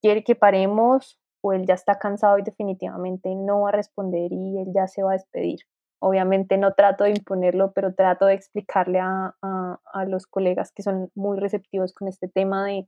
quiere 0.03 0.23
que 0.23 0.35
paremos 0.35 1.19
o 1.43 1.55
él 1.55 1.65
ya 1.67 1.75
está 1.75 1.99
cansado 1.99 2.39
y 2.39 2.43
definitivamente 2.43 3.35
no 3.35 3.63
va 3.63 3.71
a 3.71 3.73
responder 3.73 4.33
y 4.33 4.59
él 4.59 4.69
ya 4.75 4.87
se 4.87 5.03
va 5.03 5.13
a 5.13 5.15
despedir. 5.15 5.61
Obviamente 5.99 6.59
no 6.59 6.75
trato 6.75 7.05
de 7.05 7.11
imponerlo, 7.11 7.73
pero 7.73 7.95
trato 7.95 8.27
de 8.27 8.35
explicarle 8.35 9.01
a, 9.01 9.35
a, 9.41 9.81
a 9.95 10.05
los 10.05 10.27
colegas 10.27 10.73
que 10.73 10.83
son 10.83 11.11
muy 11.15 11.39
receptivos 11.39 11.95
con 11.95 12.07
este 12.07 12.29
tema 12.29 12.67
de 12.67 12.87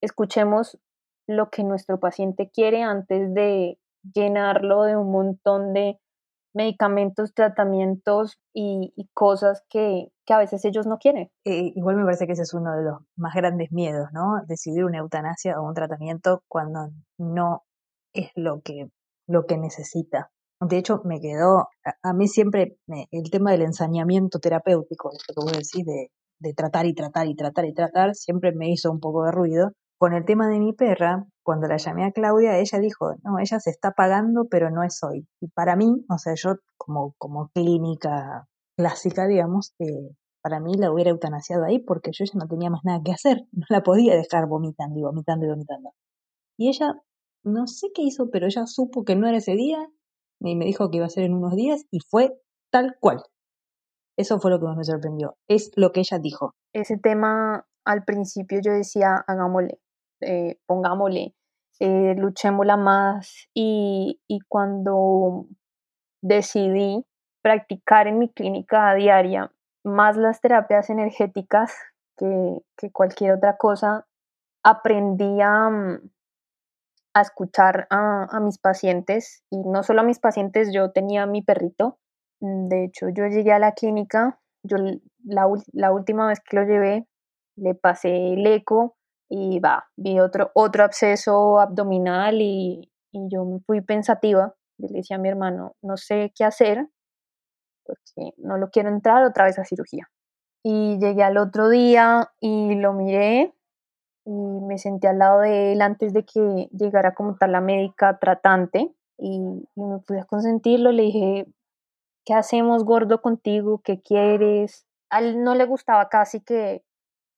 escuchemos 0.00 0.78
lo 1.26 1.50
que 1.50 1.62
nuestro 1.62 2.00
paciente 2.00 2.50
quiere 2.50 2.82
antes 2.82 3.34
de 3.34 3.78
llenarlo 4.14 4.82
de 4.82 4.96
un 4.96 5.10
montón 5.10 5.72
de 5.72 5.98
medicamentos, 6.54 7.34
tratamientos 7.34 8.38
y, 8.54 8.92
cosas 9.14 9.62
que, 9.68 10.08
que, 10.26 10.34
a 10.34 10.38
veces 10.38 10.64
ellos 10.64 10.86
no 10.86 10.98
quieren. 10.98 11.30
Eh, 11.44 11.72
igual 11.74 11.96
me 11.96 12.04
parece 12.04 12.26
que 12.26 12.32
ese 12.32 12.42
es 12.42 12.54
uno 12.54 12.74
de 12.74 12.82
los 12.82 12.98
más 13.16 13.34
grandes 13.34 13.70
miedos, 13.70 14.08
¿no? 14.12 14.42
Decidir 14.46 14.84
una 14.84 14.98
eutanasia 14.98 15.60
o 15.60 15.66
un 15.66 15.74
tratamiento 15.74 16.42
cuando 16.48 16.90
no 17.18 17.62
es 18.12 18.30
lo 18.34 18.60
que, 18.62 18.88
lo 19.28 19.46
que 19.46 19.58
necesita. 19.58 20.30
De 20.60 20.78
hecho, 20.78 21.00
me 21.04 21.20
quedó, 21.20 21.68
a, 22.02 22.12
mí 22.12 22.26
siempre 22.26 22.76
el 22.88 23.30
tema 23.30 23.52
del 23.52 23.62
ensañamiento 23.62 24.40
terapéutico, 24.40 25.10
lo 25.10 25.34
que 25.34 25.40
vos 25.40 25.52
decís, 25.52 25.86
de, 25.86 26.10
de 26.40 26.54
tratar 26.54 26.86
y 26.86 26.94
tratar 26.94 27.28
y 27.28 27.36
tratar 27.36 27.64
y 27.66 27.74
tratar, 27.74 28.14
siempre 28.14 28.52
me 28.52 28.68
hizo 28.70 28.90
un 28.90 28.98
poco 28.98 29.24
de 29.24 29.32
ruido. 29.32 29.72
Con 29.98 30.14
el 30.14 30.24
tema 30.24 30.48
de 30.48 30.58
mi 30.58 30.72
perra, 30.72 31.26
cuando 31.48 31.66
la 31.66 31.78
llamé 31.78 32.04
a 32.04 32.12
Claudia, 32.12 32.58
ella 32.58 32.78
dijo, 32.78 33.14
no, 33.24 33.38
ella 33.38 33.58
se 33.58 33.70
está 33.70 33.92
pagando, 33.92 34.48
pero 34.50 34.68
no 34.68 34.82
es 34.82 35.02
hoy. 35.02 35.26
Y 35.40 35.48
para 35.48 35.76
mí, 35.76 36.04
o 36.10 36.18
sea, 36.18 36.34
yo 36.34 36.56
como, 36.76 37.14
como 37.16 37.48
clínica 37.54 38.46
clásica, 38.76 39.26
digamos, 39.26 39.74
eh, 39.78 40.14
para 40.42 40.60
mí 40.60 40.74
la 40.76 40.92
hubiera 40.92 41.08
eutanasiado 41.08 41.64
ahí 41.64 41.78
porque 41.78 42.10
yo 42.12 42.26
ya 42.26 42.38
no 42.38 42.46
tenía 42.48 42.68
más 42.68 42.82
nada 42.84 43.00
que 43.02 43.12
hacer, 43.12 43.46
no 43.52 43.64
la 43.70 43.82
podía 43.82 44.14
dejar 44.14 44.46
vomitando 44.46 44.98
y 44.98 45.02
vomitando 45.02 45.46
y 45.46 45.48
vomitando. 45.48 45.94
Y 46.58 46.68
ella, 46.68 47.00
no 47.44 47.66
sé 47.66 47.86
qué 47.94 48.02
hizo, 48.02 48.28
pero 48.30 48.44
ella 48.44 48.66
supo 48.66 49.06
que 49.06 49.16
no 49.16 49.26
era 49.26 49.38
ese 49.38 49.54
día 49.54 49.78
y 50.40 50.54
me 50.54 50.66
dijo 50.66 50.90
que 50.90 50.98
iba 50.98 51.06
a 51.06 51.08
ser 51.08 51.24
en 51.24 51.32
unos 51.32 51.56
días 51.56 51.86
y 51.90 52.00
fue 52.00 52.38
tal 52.70 52.98
cual. 53.00 53.22
Eso 54.18 54.38
fue 54.38 54.50
lo 54.50 54.60
que 54.60 54.66
más 54.66 54.76
me 54.76 54.84
sorprendió. 54.84 55.38
Es 55.48 55.72
lo 55.76 55.92
que 55.92 56.00
ella 56.00 56.18
dijo. 56.18 56.52
Ese 56.74 56.98
tema, 56.98 57.66
al 57.86 58.04
principio 58.04 58.60
yo 58.62 58.70
decía, 58.72 59.24
hagámosle, 59.26 59.80
eh, 60.20 60.58
pongámosle, 60.66 61.34
eh, 61.80 62.14
luchémosla 62.16 62.76
más 62.76 63.48
y, 63.54 64.20
y 64.26 64.40
cuando 64.48 65.46
decidí 66.22 67.04
practicar 67.42 68.06
en 68.08 68.18
mi 68.18 68.32
clínica 68.32 68.94
diaria 68.94 69.52
más 69.84 70.16
las 70.16 70.40
terapias 70.40 70.90
energéticas 70.90 71.72
que, 72.16 72.58
que 72.76 72.90
cualquier 72.90 73.32
otra 73.32 73.56
cosa, 73.56 74.06
aprendí 74.62 75.40
a, 75.40 75.70
mm, 75.70 76.10
a 77.14 77.20
escuchar 77.20 77.86
a, 77.90 78.24
a, 78.30 78.40
mis 78.40 78.58
pacientes 78.58 79.44
y 79.50 79.58
no 79.58 79.82
solo 79.82 80.00
a 80.00 80.04
mis 80.04 80.18
pacientes, 80.18 80.72
yo 80.72 80.90
tenía 80.90 81.26
mi 81.26 81.42
perrito. 81.42 81.98
Mm, 82.40 82.68
de 82.68 82.84
hecho, 82.84 83.08
yo 83.08 83.26
llegué 83.28 83.52
a 83.52 83.58
la 83.58 83.72
clínica, 83.72 84.40
yo 84.62 84.76
la, 85.24 85.48
la 85.72 85.92
última 85.92 86.26
vez 86.28 86.40
que 86.40 86.56
lo 86.56 86.64
llevé, 86.64 87.06
le 87.56 87.74
pasé 87.74 88.34
el 88.34 88.46
eco 88.46 88.97
y 89.28 89.60
va, 89.60 89.88
vi 89.96 90.20
otro, 90.20 90.50
otro 90.54 90.84
absceso 90.84 91.60
abdominal 91.60 92.40
y, 92.40 92.90
y 93.12 93.28
yo 93.28 93.44
me 93.44 93.60
fui 93.60 93.80
pensativa. 93.80 94.54
le 94.78 94.88
decía 94.88 95.16
a 95.16 95.20
mi 95.20 95.28
hermano, 95.28 95.76
no 95.82 95.96
sé 95.96 96.32
qué 96.34 96.44
hacer, 96.44 96.88
porque 97.84 98.34
no 98.38 98.58
lo 98.58 98.70
quiero 98.70 98.88
entrar 98.88 99.24
otra 99.24 99.44
vez 99.44 99.58
a 99.58 99.64
cirugía. 99.64 100.08
Y 100.62 100.98
llegué 100.98 101.22
al 101.22 101.38
otro 101.38 101.68
día 101.68 102.30
y 102.40 102.74
lo 102.76 102.92
miré 102.92 103.54
y 104.24 104.30
me 104.30 104.78
senté 104.78 105.08
al 105.08 105.18
lado 105.18 105.40
de 105.40 105.72
él 105.72 105.82
antes 105.82 106.12
de 106.12 106.24
que 106.24 106.68
llegara 106.72 107.14
como 107.14 107.36
tal 107.36 107.52
la 107.52 107.60
médica 107.60 108.18
tratante 108.18 108.92
y, 109.18 109.40
y 109.74 109.82
me 109.82 109.98
pude 110.00 110.24
consentirlo. 110.26 110.92
Le 110.92 111.04
dije, 111.04 111.46
¿qué 112.26 112.34
hacemos 112.34 112.84
gordo 112.84 113.22
contigo? 113.22 113.80
¿Qué 113.82 114.02
quieres? 114.02 114.86
A 115.10 115.20
él 115.20 115.42
no 115.42 115.54
le 115.54 115.64
gustaba 115.64 116.08
casi 116.10 116.40
que, 116.40 116.84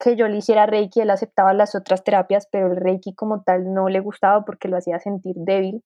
que 0.00 0.16
yo 0.16 0.26
le 0.28 0.38
hiciera 0.38 0.66
Reiki, 0.66 1.00
él 1.00 1.10
aceptaba 1.10 1.54
las 1.54 1.74
otras 1.74 2.02
terapias, 2.02 2.48
pero 2.50 2.68
el 2.68 2.76
Reiki 2.76 3.14
como 3.14 3.42
tal 3.42 3.72
no 3.72 3.88
le 3.88 4.00
gustaba 4.00 4.44
porque 4.44 4.68
lo 4.68 4.76
hacía 4.76 4.98
sentir 4.98 5.36
débil. 5.36 5.84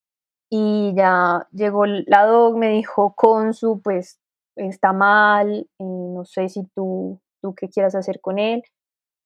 Y 0.49 0.93
ya 0.95 1.47
llegó 1.51 1.85
la 1.85 2.25
doc, 2.25 2.55
me 2.55 2.69
dijo, 2.69 3.13
Consu, 3.15 3.81
pues 3.83 4.19
está 4.55 4.93
mal, 4.93 5.67
eh, 5.79 5.83
no 5.83 6.23
sé 6.25 6.49
si 6.49 6.65
tú, 6.75 7.19
tú 7.41 7.53
qué 7.55 7.69
quieras 7.69 7.95
hacer 7.95 8.21
con 8.21 8.39
él. 8.39 8.63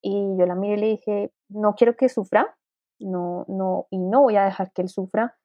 Y 0.02 0.36
yo 0.38 0.46
la 0.46 0.56
miré 0.56 0.76
y 0.76 0.80
le 0.80 0.88
dije, 0.88 1.32
no 1.50 1.76
quiero 1.76 1.96
que 1.96 2.10
sufra, 2.10 2.58
no, 3.00 3.46
no, 3.48 3.88
y 3.90 4.00
no 4.00 4.22
voy 4.22 4.38
a 4.38 4.46
dejar 4.46 4.72
que 4.72 4.82
él 4.82 4.90
sufra. 4.90 5.38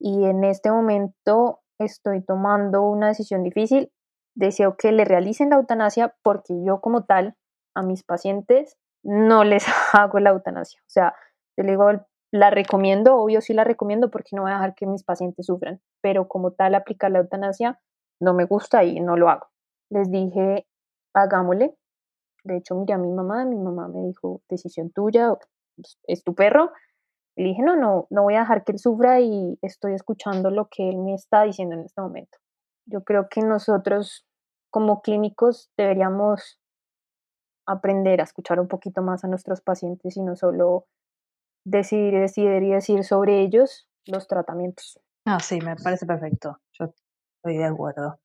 Y 0.00 0.24
en 0.24 0.44
este 0.44 0.70
momento 0.70 1.60
estoy 1.78 2.24
tomando 2.24 2.82
una 2.82 3.08
decisión 3.08 3.42
difícil. 3.42 3.92
Deseo 4.36 4.76
que 4.76 4.92
le 4.92 5.04
realicen 5.04 5.50
la 5.50 5.56
eutanasia 5.56 6.14
porque 6.22 6.54
yo 6.64 6.80
como 6.80 7.04
tal 7.04 7.36
a 7.74 7.82
mis 7.82 8.02
pacientes 8.02 8.76
no 9.02 9.44
les 9.44 9.64
hago 9.92 10.18
la 10.18 10.30
eutanasia. 10.30 10.80
O 10.80 10.90
sea, 10.90 11.14
yo 11.56 11.64
le 11.64 11.72
digo, 11.72 11.90
la 12.32 12.50
recomiendo, 12.50 13.16
obvio 13.16 13.40
sí 13.40 13.54
la 13.54 13.64
recomiendo 13.64 14.10
porque 14.10 14.36
no 14.36 14.42
voy 14.42 14.52
a 14.52 14.54
dejar 14.54 14.74
que 14.74 14.86
mis 14.86 15.02
pacientes 15.02 15.46
sufran, 15.46 15.80
pero 16.00 16.28
como 16.28 16.52
tal 16.52 16.74
aplicar 16.74 17.10
la 17.10 17.18
eutanasia 17.18 17.80
no 18.20 18.34
me 18.34 18.44
gusta 18.44 18.84
y 18.84 19.00
no 19.00 19.16
lo 19.16 19.28
hago. 19.30 19.48
Les 19.90 20.10
dije, 20.10 20.66
hagámosle. 21.14 21.76
De 22.44 22.56
hecho, 22.56 22.74
miré 22.74 22.94
a 22.94 22.98
mi 22.98 23.10
mamá, 23.10 23.44
mi 23.44 23.58
mamá 23.58 23.88
me 23.88 24.02
dijo, 24.02 24.42
decisión 24.48 24.90
tuya, 24.90 25.34
es 26.06 26.24
tu 26.24 26.34
perro. 26.34 26.70
Le 27.36 27.48
dije, 27.48 27.62
no, 27.62 27.76
no, 27.76 28.06
no 28.10 28.22
voy 28.22 28.34
a 28.36 28.40
dejar 28.40 28.64
que 28.64 28.72
él 28.72 28.78
sufra 28.78 29.20
y 29.20 29.58
estoy 29.62 29.94
escuchando 29.94 30.50
lo 30.50 30.68
que 30.68 30.88
él 30.88 30.98
me 30.98 31.14
está 31.14 31.42
diciendo 31.42 31.74
en 31.74 31.82
este 31.82 32.00
momento. 32.00 32.38
Yo 32.86 33.02
creo 33.02 33.28
que 33.28 33.40
nosotros 33.42 34.26
como 34.70 35.02
clínicos 35.02 35.70
deberíamos 35.76 36.59
aprender 37.66 38.20
a 38.20 38.24
escuchar 38.24 38.60
un 38.60 38.68
poquito 38.68 39.02
más 39.02 39.24
a 39.24 39.28
nuestros 39.28 39.60
pacientes 39.60 40.16
y 40.16 40.22
no 40.22 40.36
solo 40.36 40.86
decidir, 41.64 42.14
decidir 42.14 42.62
y 42.62 42.70
decir 42.70 43.04
sobre 43.04 43.40
ellos 43.40 43.88
los 44.06 44.26
tratamientos. 44.26 45.00
Ah, 45.26 45.40
sí, 45.40 45.60
me 45.60 45.76
parece 45.76 46.06
perfecto. 46.06 46.58
Yo 46.78 46.86
estoy 47.36 47.58
de 47.58 47.64
acuerdo. 47.64 48.18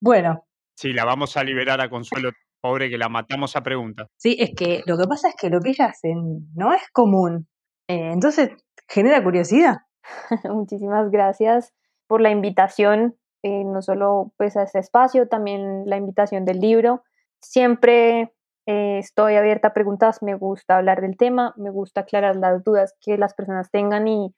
Bueno. 0.00 0.46
Sí, 0.76 0.92
la 0.92 1.04
vamos 1.04 1.36
a 1.36 1.44
liberar 1.44 1.80
a 1.80 1.90
Consuelo, 1.90 2.30
pobre 2.60 2.88
que 2.88 2.98
la 2.98 3.08
matamos 3.08 3.56
a 3.56 3.62
preguntas. 3.62 4.08
Sí, 4.16 4.36
es 4.38 4.52
que 4.56 4.82
lo 4.86 4.96
que 4.96 5.04
pasa 5.04 5.28
es 5.28 5.34
que 5.36 5.50
lo 5.50 5.60
que 5.60 5.70
ella 5.70 5.86
hace 5.86 6.14
no 6.14 6.72
es 6.72 6.82
común. 6.92 7.48
Eh, 7.88 8.12
entonces, 8.12 8.50
genera 8.88 9.22
curiosidad. 9.22 9.78
Muchísimas 10.44 11.10
gracias 11.10 11.74
por 12.06 12.20
la 12.20 12.30
invitación, 12.30 13.16
eh, 13.42 13.64
no 13.64 13.82
solo 13.82 14.32
pues 14.36 14.56
a 14.56 14.62
este 14.62 14.78
espacio, 14.78 15.28
también 15.28 15.84
la 15.86 15.96
invitación 15.96 16.44
del 16.44 16.60
libro. 16.60 17.02
Siempre 17.40 18.32
eh, 18.66 18.98
estoy 18.98 19.36
abierta 19.36 19.68
a 19.68 19.74
preguntas, 19.74 20.22
me 20.22 20.34
gusta 20.34 20.76
hablar 20.76 21.00
del 21.00 21.16
tema, 21.16 21.54
me 21.56 21.70
gusta 21.70 22.02
aclarar 22.02 22.36
las 22.36 22.62
dudas 22.62 22.94
que 23.00 23.16
las 23.18 23.34
personas 23.34 23.70
tengan 23.70 24.06
y 24.08 24.34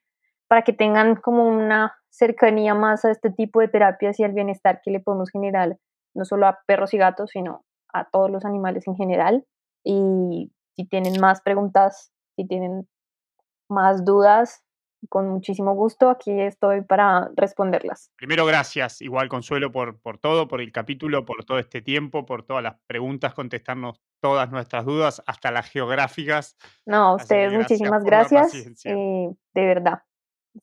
para 0.47 0.63
que 0.63 0.73
tengan 0.73 1.15
como 1.15 1.47
una 1.47 1.95
cercanía 2.09 2.73
más 2.75 3.05
a 3.05 3.11
este 3.11 3.31
tipo 3.31 3.59
de 3.59 3.67
terapias 3.67 4.19
y 4.19 4.23
al 4.23 4.33
bienestar 4.33 4.81
que 4.83 4.91
le 4.91 4.99
podemos 4.99 5.29
generar 5.31 5.77
no 6.13 6.25
solo 6.25 6.47
a 6.47 6.59
perros 6.67 6.93
y 6.93 6.97
gatos, 6.97 7.31
sino 7.31 7.65
a 7.91 8.09
todos 8.09 8.29
los 8.29 8.45
animales 8.45 8.87
en 8.87 8.95
general. 8.95 9.45
Y 9.83 10.51
si 10.75 10.85
tienen 10.85 11.19
más 11.19 11.41
preguntas, 11.41 12.11
si 12.35 12.47
tienen 12.47 12.87
más 13.69 14.05
dudas, 14.05 14.63
con 15.09 15.29
muchísimo 15.29 15.73
gusto 15.73 16.09
aquí 16.09 16.31
estoy 16.41 16.81
para 16.81 17.29
responderlas. 17.35 18.11
Primero, 18.15 18.45
gracias, 18.45 19.01
igual 19.01 19.29
Consuelo, 19.29 19.71
por, 19.71 19.99
por 19.99 20.17
todo, 20.17 20.47
por 20.47 20.61
el 20.61 20.71
capítulo, 20.71 21.25
por 21.25 21.45
todo 21.45 21.59
este 21.59 21.81
tiempo, 21.81 22.25
por 22.25 22.43
todas 22.43 22.63
las 22.63 22.75
preguntas, 22.87 23.33
contestarnos 23.33 24.01
todas 24.21 24.51
nuestras 24.51 24.85
dudas, 24.85 25.21
hasta 25.25 25.51
las 25.51 25.69
geográficas. 25.69 26.55
No, 26.85 27.09
a 27.09 27.15
ustedes 27.15 27.53
muchísimas 27.53 28.03
gracias, 28.03 28.53
eh, 28.85 29.29
de 29.53 29.65
verdad. 29.65 30.03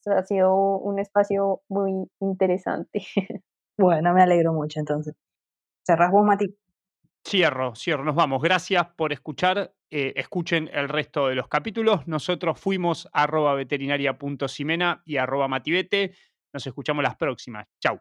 Ha 0.06 0.22
sido 0.22 0.54
un 0.78 0.98
espacio 0.98 1.62
muy 1.68 2.08
interesante. 2.20 3.02
Bueno, 3.78 4.12
me 4.12 4.22
alegro 4.22 4.52
mucho 4.52 4.78
entonces. 4.78 5.14
Cerrás 5.86 6.10
vos, 6.12 6.22
Mati. 6.22 6.54
Cierro, 7.26 7.74
cierro, 7.76 8.04
nos 8.04 8.14
vamos. 8.14 8.42
Gracias 8.42 8.86
por 8.96 9.12
escuchar. 9.12 9.72
Eh, 9.90 10.12
escuchen 10.16 10.70
el 10.72 10.88
resto 10.88 11.28
de 11.28 11.34
los 11.34 11.48
capítulos. 11.48 12.06
Nosotros 12.06 12.58
fuimos 12.58 13.08
arroba 13.12 13.54
veterinaria.simena 13.54 15.02
y 15.04 15.16
arroba 15.16 15.48
matibete. 15.48 16.14
Nos 16.52 16.66
escuchamos 16.66 17.02
las 17.02 17.16
próximas. 17.16 17.66
Chau. 17.80 17.98